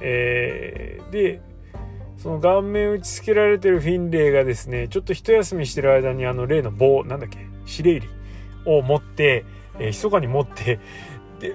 [0.00, 1.40] えー、で
[2.26, 8.08] その顔面打ちつけられてるフィンレイがですねちょっと一休みしてる間にあの例の棒なんだっけシレイリ
[8.64, 9.44] を持って、
[9.78, 10.80] えー、密かに持って
[11.38, 11.54] で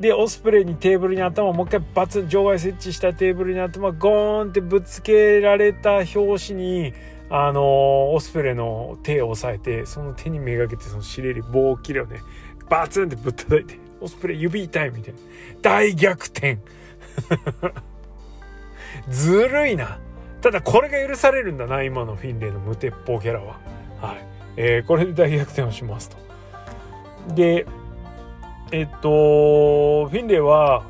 [0.00, 6.94] でオスプレイにテーブルに頭をもう一回バツ場外設置したテーブルに頭ゴーンってぶつけられた拍子に
[7.30, 7.62] あのー、
[8.10, 12.22] オスプレイの手を押さえて、その手にめがけてそのシレリ棒を切れをね、
[12.70, 15.20] バツンってぶったたいて、オスプレイ指痛いみたいな。
[15.60, 16.58] 大逆転
[19.10, 19.98] ずるいな。
[20.40, 23.58] ただこれが許されるんだな、今のフィンレイの無鉄砲キャラは。
[24.00, 24.26] はい。
[24.56, 26.16] えー、これで大逆転をしますと。
[27.34, 27.66] で、
[28.70, 30.84] えっと、フィンレイは、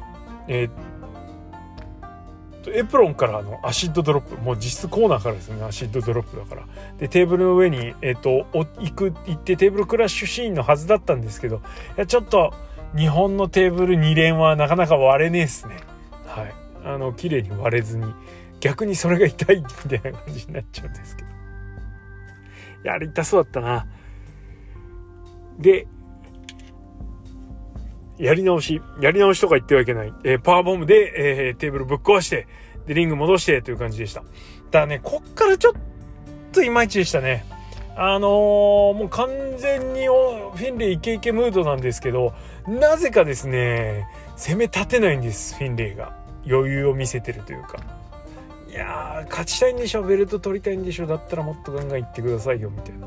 [0.49, 0.71] えっ
[2.63, 6.67] と、エプロンからのアシッドドロップ、もう実質コーナーからですね、アシッドドロップだから。
[6.99, 11.61] で、テーブルの上に、えっと、行く、行ってテーブルクラッシュシーンのはずだったんですけど、い
[11.97, 12.53] や、ちょっと、
[12.97, 15.77] 日本のテーブル2連はなかなか割れねえっすね。
[16.27, 16.55] はい。
[16.85, 18.07] あの、綺麗に割れずに、
[18.61, 21.29] 逆にそれが痛いみたいな感じになっちゃうんですけど。
[21.29, 21.33] い
[22.85, 23.87] や、あれ痛そうだったな。
[25.59, 25.87] で、
[28.19, 30.13] やり直し、やり直しとか言ってはいけない。
[30.25, 32.47] えー、パワーボムで、えー、テーブルぶっ壊して、
[32.87, 34.23] で、リング戻してという感じでした。
[34.71, 35.75] ただね、こっからちょっ
[36.53, 37.45] といまいちでしたね。
[37.97, 42.33] あのー、もう完全にフィンレイイケイケムードなんですけど、
[42.67, 46.17] なぜかですね、攻め立てないんです、フィンレイが。
[46.47, 47.79] 余裕を見せてるというか。
[48.79, 53.07] やー、勝ちたいんでしょ、ベルト取りたいんでしょ、だったらもっとガンガン行ってくださいよ、みたいな。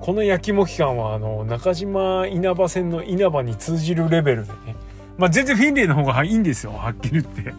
[0.00, 4.76] この焼きも期間はあの中島稲葉線の稲葉に通じるレベルでね。
[5.16, 7.54] まあ全然フィンレイの方がいいんですよはっきり言って。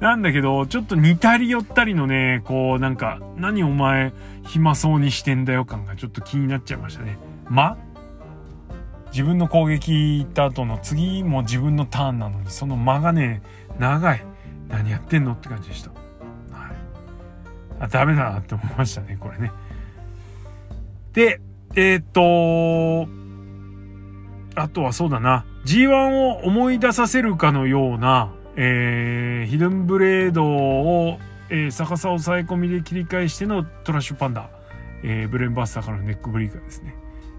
[0.00, 4.12] なんだけどちょっと似たり寄ったりのねこうなんか何お前
[4.44, 7.18] 暇そうにしてんだよ感がちょっと気になっちゃいましたね。
[7.48, 7.76] ま
[9.10, 13.42] 自分の攻撃行った後の次も自分のターンなのにその間がね
[13.78, 14.24] 長い。
[14.68, 15.91] 何やってんのって感じでした。
[17.82, 19.52] あダメだなって思いましたねこれね。
[21.12, 21.40] で
[21.74, 23.08] えっ、と、
[24.54, 31.18] あとはそうだな、G1 を思い出させるかのような、えー、ヒドンブレードを、
[31.48, 34.50] えー、逆さ抑え込みで切り返してのトラッシュパンダ、
[35.02, 36.94] えー、ブレンバスターからのネックブリーカーですね。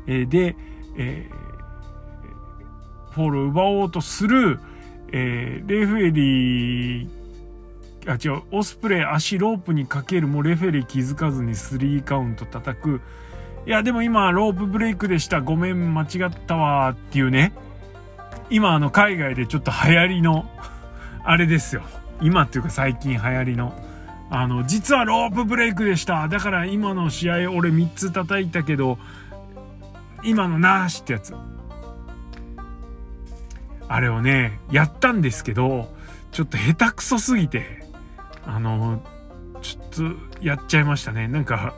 [0.08, 0.56] えー、で、
[0.98, 4.60] えー、フォールを奪おうとする、
[5.12, 7.23] えー、レフェリー、
[8.08, 13.02] あ、違う、オスプレイ足ロープにかけるもレフェリー気づかずに3カウント叩く、
[13.66, 15.40] いや、でも今、ロープブレイクでした。
[15.40, 16.90] ごめん、間違ったわ。
[16.90, 17.54] っていうね。
[18.50, 20.50] 今、あの、海外でちょっと流行りの
[21.24, 21.84] あれですよ。
[22.22, 23.74] 今っていうか最近流行りの。
[24.30, 26.28] あの、実はロープブレイクでした。
[26.28, 28.98] だから今の試合俺3つ叩いたけど、
[30.24, 31.34] 今のなしってやつ。
[33.88, 35.94] あれをね、やったんですけど、
[36.32, 37.86] ちょっと下手くそすぎて、
[38.46, 39.02] あの、
[39.62, 41.28] ちょっとやっちゃいましたね。
[41.28, 41.76] なんか、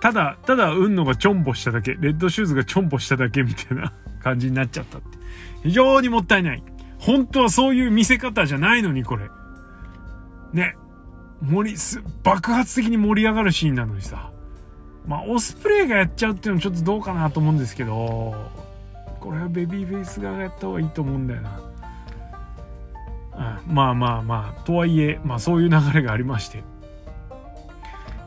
[0.00, 5.06] ただ、ただ、運のがちょんぼしただけ、レッドシューズがちょんぼしただけみたいな 感じになっちゃったって。
[5.62, 6.62] 非常にもったいない。
[6.98, 9.28] 本当はそういう見せ方じゃないのに、これ。
[10.52, 10.74] ね。
[11.42, 11.76] 盛り、
[12.24, 14.30] 爆発的に盛り上がるシーンなのにさ。
[15.06, 18.50] まあ、オスプレイがやっちゃうっていうのはちょっとどうかなと思うんですけど、
[19.20, 21.67] これはベビーフェイス側がやった方がいいと思うんだよな。
[23.66, 26.62] まあまあまあ、とはいえ、まあそういう流れがありまして。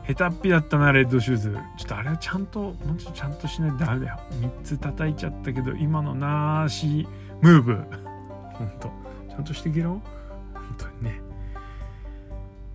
[0.06, 1.58] 下手っぴだったな、レッドシューズ。
[1.78, 4.20] ちょっとあれはちゃんと、もうちょっとちゃんとしないとダメだよ。
[4.40, 7.06] 3つ叩いちゃったけど、今のなーし、
[7.40, 7.74] ムーブ。
[8.54, 8.90] ほんと。
[9.28, 10.02] ちゃんとしていけろ
[10.54, 11.22] 本当にね。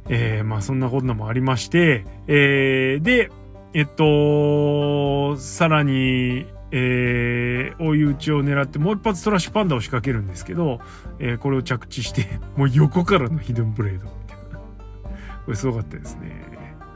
[0.10, 3.30] えー、まあそんなこともありまして、えー、で、
[3.74, 10.80] えっと、さらに、えー、追い打ちを狙ってもう一発トラッシュパンダを仕掛けるんですけど、
[11.20, 14.60] えー、これを着地して、 もう横からのヒドンブレードみたいな。
[15.46, 16.46] これすごかったですね。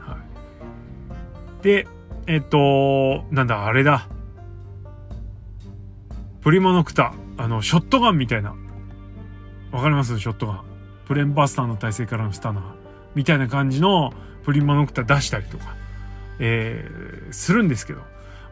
[0.00, 1.86] はいで、
[2.26, 4.08] えっと、なんだ、あれだ。
[6.40, 7.14] プリマノクタ。
[7.36, 8.54] あの、ショットガンみたいな。
[9.70, 10.18] わかります？
[10.18, 10.60] ショットガン。
[11.06, 12.64] プレンバスターの体勢からのスタナー。
[13.14, 14.12] みたいな感じの
[14.44, 15.76] プリマノクタ出したりとか、
[16.40, 18.00] えー、するんですけど。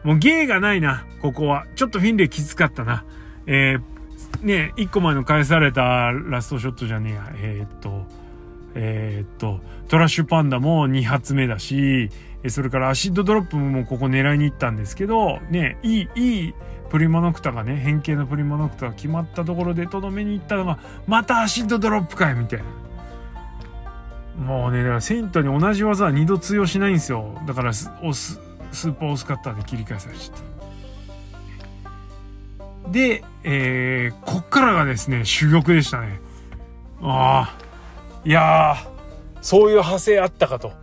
[0.03, 1.65] もう芸がないな、ここは。
[1.75, 3.05] ちょっとフィンレイきつかったな。
[3.45, 7.31] えー、ね、一個前の返されたラストショットじゃねえや。
[7.35, 8.05] えー、っと、
[8.75, 12.09] えー、っと、トラッシュパンダも2発目だし、
[12.47, 16.53] それからアシッドドロップもここ狙いに行ったんですけど、ね、いい、いい
[16.89, 24.45] プリマノクタがね、変形のプリマノクタが決まったところでとどめに行ったのが、またアシッドドロップかいみたいな。
[24.45, 27.37] もうね、だからセイントに同じ技は二度通用しないんですよ。
[27.47, 28.39] だから、押す、
[28.71, 30.37] スーパーオスカッターで切り返されちゃっ
[32.83, 32.89] た。
[32.91, 36.19] で、えー、こっからがですね、珠玉でしたね。
[37.01, 37.57] ああ、
[38.25, 38.75] いや、
[39.41, 40.73] そういう派生あったかと。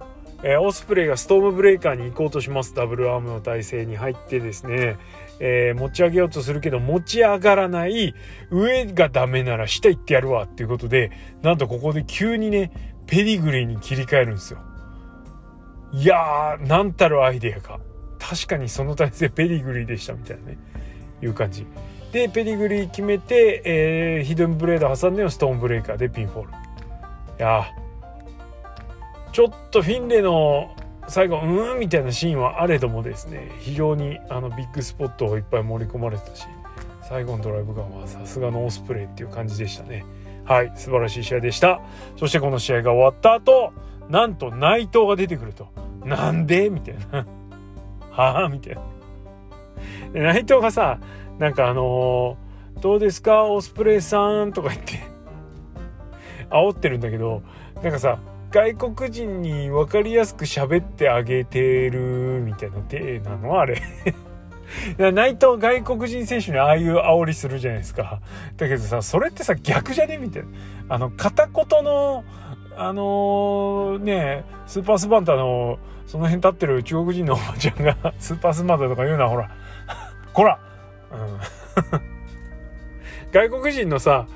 [0.43, 4.97] えー、オスプレイがストームブレイカーに行こうとしますダブルアームの体勢に入ってですね、
[5.41, 8.15] えー、持ち上げようとするけど持ち上がらない
[8.51, 11.11] 上がダメなら下行ってやるわっていうことで
[11.43, 12.71] なんとここで急にね
[13.07, 14.61] ペディグリーに切り替えるんですよ
[15.93, 17.81] いやー、なんたるアイデアか。
[18.19, 20.59] 確かにその体勢ペディグリーでしたみたいなね、
[21.23, 21.67] いう感じ。
[22.13, 26.51] で、ペディグリー決めて、えー、ヒドンブレード挟んでのストームブレイカーでピンフォール。
[27.39, 27.67] いや
[29.33, 30.75] ちょっとフィンレの
[31.07, 36.47] 最後うーんみたいなシーンはあれどもですね非常にあのビッグスポットをいっぱい盛り込まれてたし
[37.03, 40.05] 最後のドライブガンはさすがのオスプレイっていう感じでしたね
[40.45, 41.81] はい素晴らしい試合でした
[42.17, 43.73] そしてこの試合が終わった後
[44.09, 45.69] なんと内藤が出てくると。
[46.05, 46.71] なんで？
[46.71, 47.27] みたいな。
[48.11, 48.77] はあみたい
[50.13, 50.33] な。
[50.33, 50.99] 内藤がさ
[51.39, 53.45] なんかあのー、どうですか？
[53.45, 55.01] オスプレイさんとか言って。
[56.51, 57.43] 煽ってるんだけど
[57.83, 58.19] なんかさ
[58.51, 62.79] 外国人に分かりやすく喋ってあげてるみたいな。
[62.89, 63.61] 体なの？
[63.61, 63.83] あれ。
[65.13, 68.21] 内藤外国人選手にああいう煽りするじゃないですか。
[68.57, 70.19] だけどさ、それってさ、逆じゃね？
[70.19, 70.49] みたいな。
[70.91, 72.25] あの、片言の、
[72.81, 79.51] あのー、ね、スーパースバンタの、その辺立ってる中国人のおばちゃんが、 スーパースバンタとか言うな、ほら。
[80.33, 80.61] こら、
[81.11, 81.41] うん、
[83.33, 84.29] 外国人のさ、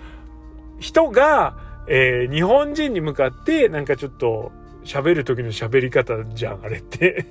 [0.80, 4.51] 人が、えー、日本人に向かってなんかちょっと
[4.84, 7.26] 喋る時の喋り方じゃんあれって。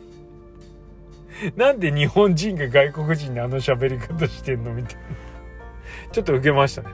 [1.57, 5.01] なんで日本人が外国人にあの喋り方してんのみたいな。
[6.13, 6.89] ちょっと受けましたね。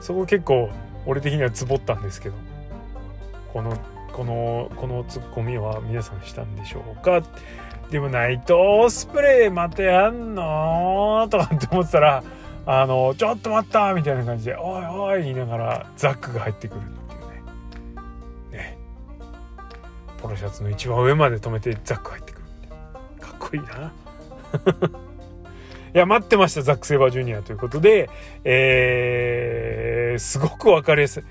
[0.00, 0.68] そこ結構
[1.06, 2.51] 俺的にはツボったんですけど。
[3.52, 3.76] この
[4.12, 7.22] このこのツッコミは皆さんしたんでしょうか？
[7.90, 11.26] でも内藤スプレーまたやんの？
[11.30, 12.22] とかって思ってたら
[12.64, 17.20] あのちょっと待ったみたいな感じでおいおい言いながらザックが入ってくるっていう
[18.56, 18.62] ね。
[18.64, 18.78] ね。
[20.20, 22.44] ポロシャツの一番上まで止めてザック入ってくる
[23.20, 23.92] かっこいいな。
[25.94, 28.08] いや待ってましたザック・セイバージュニアということで
[28.44, 31.22] えー、すごくわかりやすい。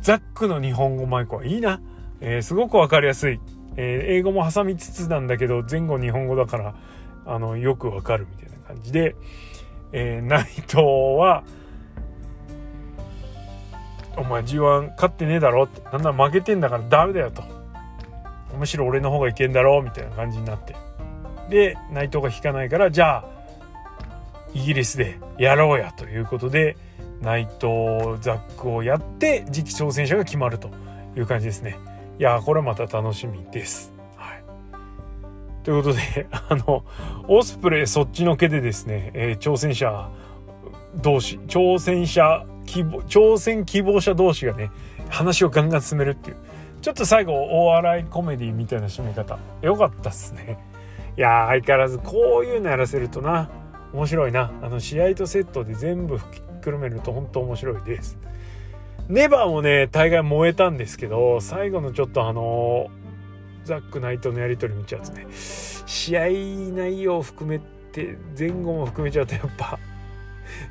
[0.00, 1.80] ザックの日本語マイクはいいな、
[2.20, 3.40] えー、すごくわかりやすい、
[3.76, 6.74] えー、英語も挟みつつなんだけど前後日本語だから
[7.26, 9.14] あのよくわかるみたいな感じで、
[9.92, 10.76] えー、内藤
[11.18, 11.44] は
[14.16, 15.80] お前 G1 勝ってねえだろって。
[15.90, 17.42] なんなら負けてんだからダメだよと。
[18.58, 20.74] むしろ俺の方がいけんだろうみたいな感じになって。
[21.48, 23.24] で内藤が引かないからじゃあ
[24.54, 26.76] イギリスでやろうやということで
[27.22, 30.70] 内藤ザックをやって次期挑戦者が決まると
[31.16, 31.78] いう感じですね。
[32.18, 34.44] いやこれまた楽しみです、はい、
[35.64, 36.84] ということで あの
[37.28, 40.10] オスプレイそっちのけでですね、えー、挑戦者
[40.96, 44.70] 同士挑戦者希望挑戦希望者同士がね
[45.08, 46.36] 話をガンガン進めるっていう。
[46.82, 49.38] ちょっと最後大笑いコメディみたいな締め方。
[49.60, 50.58] よかったっすね。
[51.16, 53.50] いや相変わらずこういうのやらせるとな
[53.92, 54.50] 面白いな。
[54.62, 58.18] あの試合とセットで全部吹きくるめると本当面白いです。
[59.08, 62.88] ネバーもね大概燃えたんですけど最後のちょっとあの
[63.64, 66.28] ザックナイトのやり取り見ちゃうとね試合
[66.72, 69.78] 内容を含めて前後も含めちゃうとやっぱ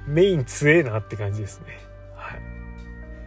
[0.08, 1.66] メイン強えなって感じですね。
[2.16, 2.42] はい。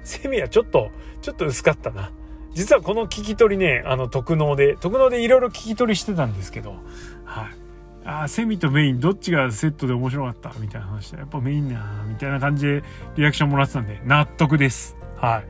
[0.05, 0.91] セミはちょっと
[1.21, 2.11] ちょっと薄かったな。
[2.55, 6.77] 実はこの聞き取りね、あの、特納で、特納でいろいろ聞き取りしてたんですけど、
[7.25, 7.62] はい。
[8.05, 10.53] あセミとメインどっちがセットで面白かった？
[10.59, 12.83] みたいな話で、やっぱメインなみたいな感じで
[13.17, 14.97] リアクションもらってたんで、納得です。
[15.17, 15.43] は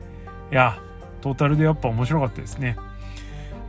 [0.51, 0.53] い。
[0.53, 0.77] いや、
[1.21, 2.77] トータルでやっぱ面白かったですね。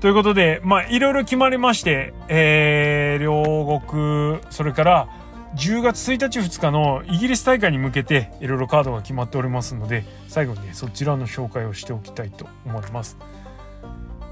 [0.00, 5.08] ということで、まあ、いろいろ決まりまして、えー、両国、それから、
[5.56, 13.16] 10月1日2日のイギリス大会に向けていろいろカードが決まっておりますので最後にねそちらの紹介をしておきたいと思います。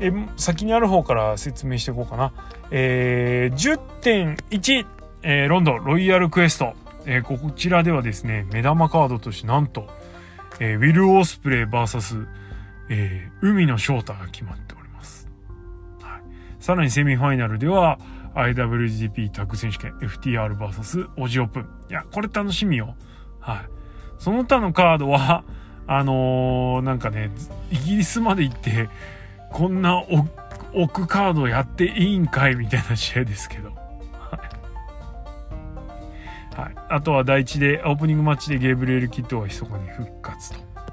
[0.03, 2.33] え先にある方から説明していこうかな。
[2.71, 4.87] えー、10.1、
[5.23, 6.75] えー、ロンドンロイヤルクエスト、
[7.07, 9.87] えー、こちらではですね目玉カードとしてなんと、
[10.59, 12.27] えー、ウィル・オースプレイ VS、
[12.91, 15.29] えー、海の翔太が決まっております。
[16.01, 16.23] はい、
[16.59, 17.99] さらにセミファイナルでは
[18.35, 21.69] IWGP タッグ選手権 FTRVS オジオープン。
[21.91, 22.97] いや、これ楽しみよ。
[23.41, 23.59] はい。
[24.19, 25.45] その他のカードは、
[25.87, 27.31] あのー、なんかね、
[27.71, 28.89] イギリスまで行って、
[29.53, 30.03] こんな
[30.75, 33.71] 置くカードやっていいんかいみたいな試合ですけど。
[36.57, 36.75] はい。
[36.89, 40.53] あとは第一で、オープニングマッチでゲーブリエル・キッドが密かに復活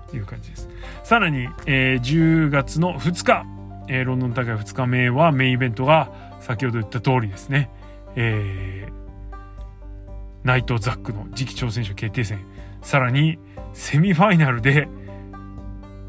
[0.10, 0.70] という感じです。
[1.04, 3.46] さらに、えー、10月の2日、
[3.88, 7.70] えー、ロンドン大会2日目はメインイベントが先ほど言った通りですね、
[8.16, 12.46] えー、ナイト・ザックの次期挑戦者決定戦
[12.82, 13.40] さらに
[13.74, 14.88] セミファイナルで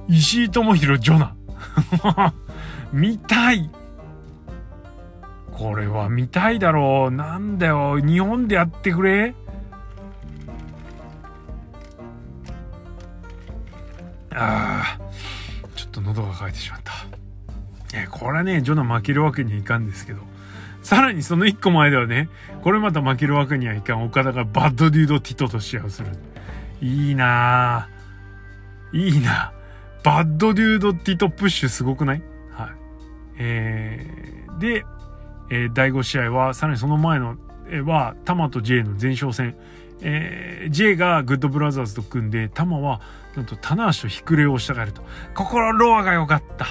[0.09, 1.35] 石井智弘ジョナ
[2.93, 3.71] 見たい。
[5.53, 7.15] これは見たいだろう。
[7.15, 7.99] なんだよ。
[8.01, 9.35] 日本でやってくれ。
[14.33, 14.99] ああ
[15.75, 16.93] ちょっと喉が渇いてしまった。
[17.93, 20.23] えこれはねジョナ負けるわけにはいかんですけど。
[20.83, 22.31] さらにその一個前ではね、
[22.63, 24.05] これまた負けるわけにはいかん。
[24.05, 26.09] 岡田がバッドデュードティトと試合をする。
[26.81, 28.97] いいなぁ。
[28.97, 29.53] いいな
[30.03, 32.23] バッドデュードティトプッシュすごくない？
[32.53, 32.71] はい。
[33.39, 34.85] えー、で、
[35.51, 37.37] えー、第5試合は、さらにその前の、
[37.69, 39.57] えー、は、タマと J の前哨戦。
[40.03, 43.01] えー、J がグッドブラザーズと組んで、タマは、
[43.37, 45.03] なんと、棚橋とヒクレを従えると。
[45.35, 46.67] 心ロアが良かった。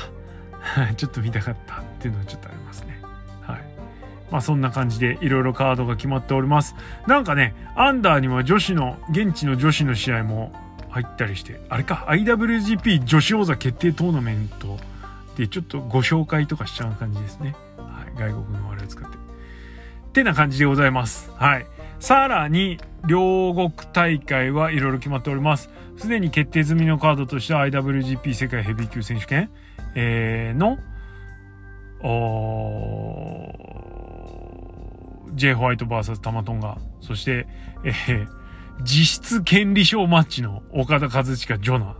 [0.97, 2.99] ちょっと見たかったっていうのはちょっとありますね。
[3.41, 3.59] はい。
[4.31, 6.75] まあそんな感じでいろいろカードが決まっております。
[7.07, 10.51] なんかね、アンダーには女子の、現地の女子の試合も
[10.89, 14.77] 入ったりして、あれか、IWGP 女子王座決定トーナメント
[15.37, 17.55] でちょっとご紹介とかしちゃう感じですね。
[17.77, 18.19] はい。
[18.19, 19.17] 外国のあれを使って。
[19.17, 21.31] ってな感じでございます。
[21.35, 21.65] はい。
[21.99, 25.69] さらに、両国大会はいろいろ決まっております。
[25.97, 29.49] すでに決定済みのカードとしては IWGP 世界ヘビー級選手権、
[29.95, 30.77] えー、の、
[35.35, 37.47] J ホワイト VS タマトンガ、そして、
[37.83, 38.27] えー、
[38.81, 41.95] 実質権利賞マッチの岡田和親ジョナ、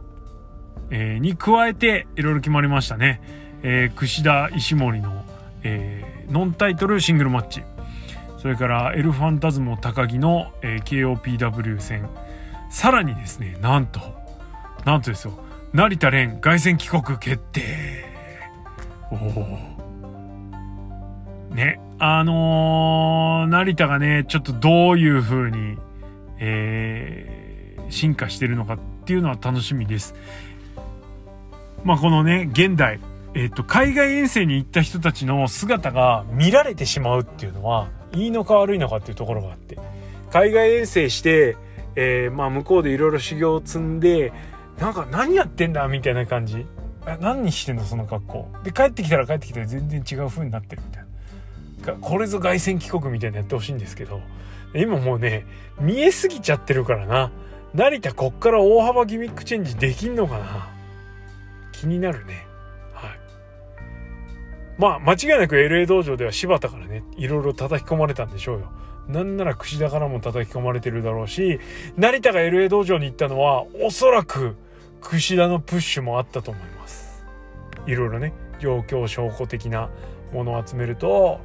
[0.92, 3.22] えー、に加えていろいろ決まりましたね。
[3.64, 5.26] えー、串田石森の、
[5.64, 7.64] えー、ノンタイトルシングルマッチ。
[8.38, 12.10] それからエルファンタズム高木の、えー、KOPW 戦。
[12.70, 14.00] さらにですね、なんと、
[14.86, 15.34] なんとですよ、
[15.74, 18.06] 成田蓮凱旋帰国決定。
[19.12, 19.80] おお。
[21.54, 25.78] ね、あのー、成田がね、ちょっとどういう風に、
[26.40, 30.16] えー、進化してるのかっていうのは楽しみです。
[31.84, 33.00] まあ、このね、現代、
[33.36, 39.78] えっ、と、海外遠征に行った人たちの姿が見られてしまうっていうのは、いいのか悪いのかっていうところがあって、
[40.32, 41.56] 海外遠征して、
[41.96, 44.34] えー、まあ、向こうでいろいろ修行を積んで、
[44.80, 46.66] なんか何やってんだみたいな感じ。
[47.22, 48.48] 何してんのその格好。
[48.64, 51.09] で、帰ってきたら帰ってきたら全然違う風になってるみたいな。
[52.02, 54.22] これぞ凱旋帰国みたいなやってほしいんですけど、
[54.76, 55.46] 今もうね、
[55.80, 57.32] 見えすぎちゃってるからな。
[57.74, 60.70] 成田こっから大幅ギミックチェンジできんのかな
[61.72, 62.48] 気になるね。
[62.94, 63.20] はい。
[64.78, 68.72] まあ、間違いなく LA 道場では柴田からね、いろいろ叩き込まれたんでしょうよ。
[69.08, 71.60] なんなら串田からも叩き込まれてるだろうし、
[71.98, 74.56] 成田が LA 道場に行ったのは、おそらく、
[75.02, 77.24] 串田のプッシュもあったと思います
[77.88, 79.90] いろいろね状況証拠的な
[80.34, 81.40] ものを集めると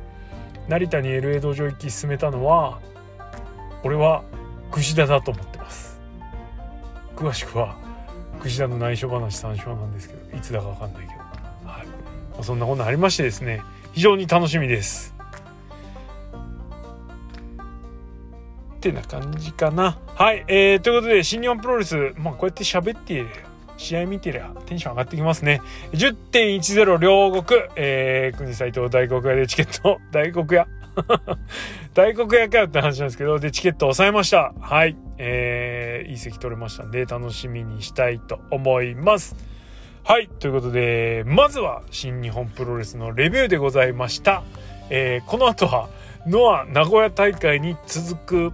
[0.69, 2.81] 成田に LA 道場行き進めたのは
[3.83, 4.25] 俺は
[4.71, 6.01] 串田だと思ってます
[7.17, 7.77] 詳しくは
[8.41, 11.21] 串田の内緒話参照なんですけどいつだか分かんないけど、
[11.69, 13.63] はいまあ、そんなこんなありましてですね
[13.93, 15.15] 非常に楽しみです
[18.89, 19.97] ってな感じかな。
[20.15, 20.45] はい。
[20.47, 23.25] えー、ということで、新日本プロレス、まあ、こうやって喋って、
[23.77, 25.61] 試合見てりゃテンション上がってきますね。
[25.93, 30.67] 10.10両国、えー、国斎藤大黒屋でチケット、 大黒屋
[31.95, 34.53] 大黒屋かよって話なんですけど、で、チケット抑えました。
[34.61, 34.97] はい。
[35.19, 39.37] えー、いい席取れましたんで、楽しみにしたいと思います。
[40.05, 40.29] はい。
[40.29, 44.43] ということで、まずは、新日本プロレスのレビューでございました。
[44.91, 45.89] えー、この後は、
[46.27, 48.53] ノア名古屋大会に続く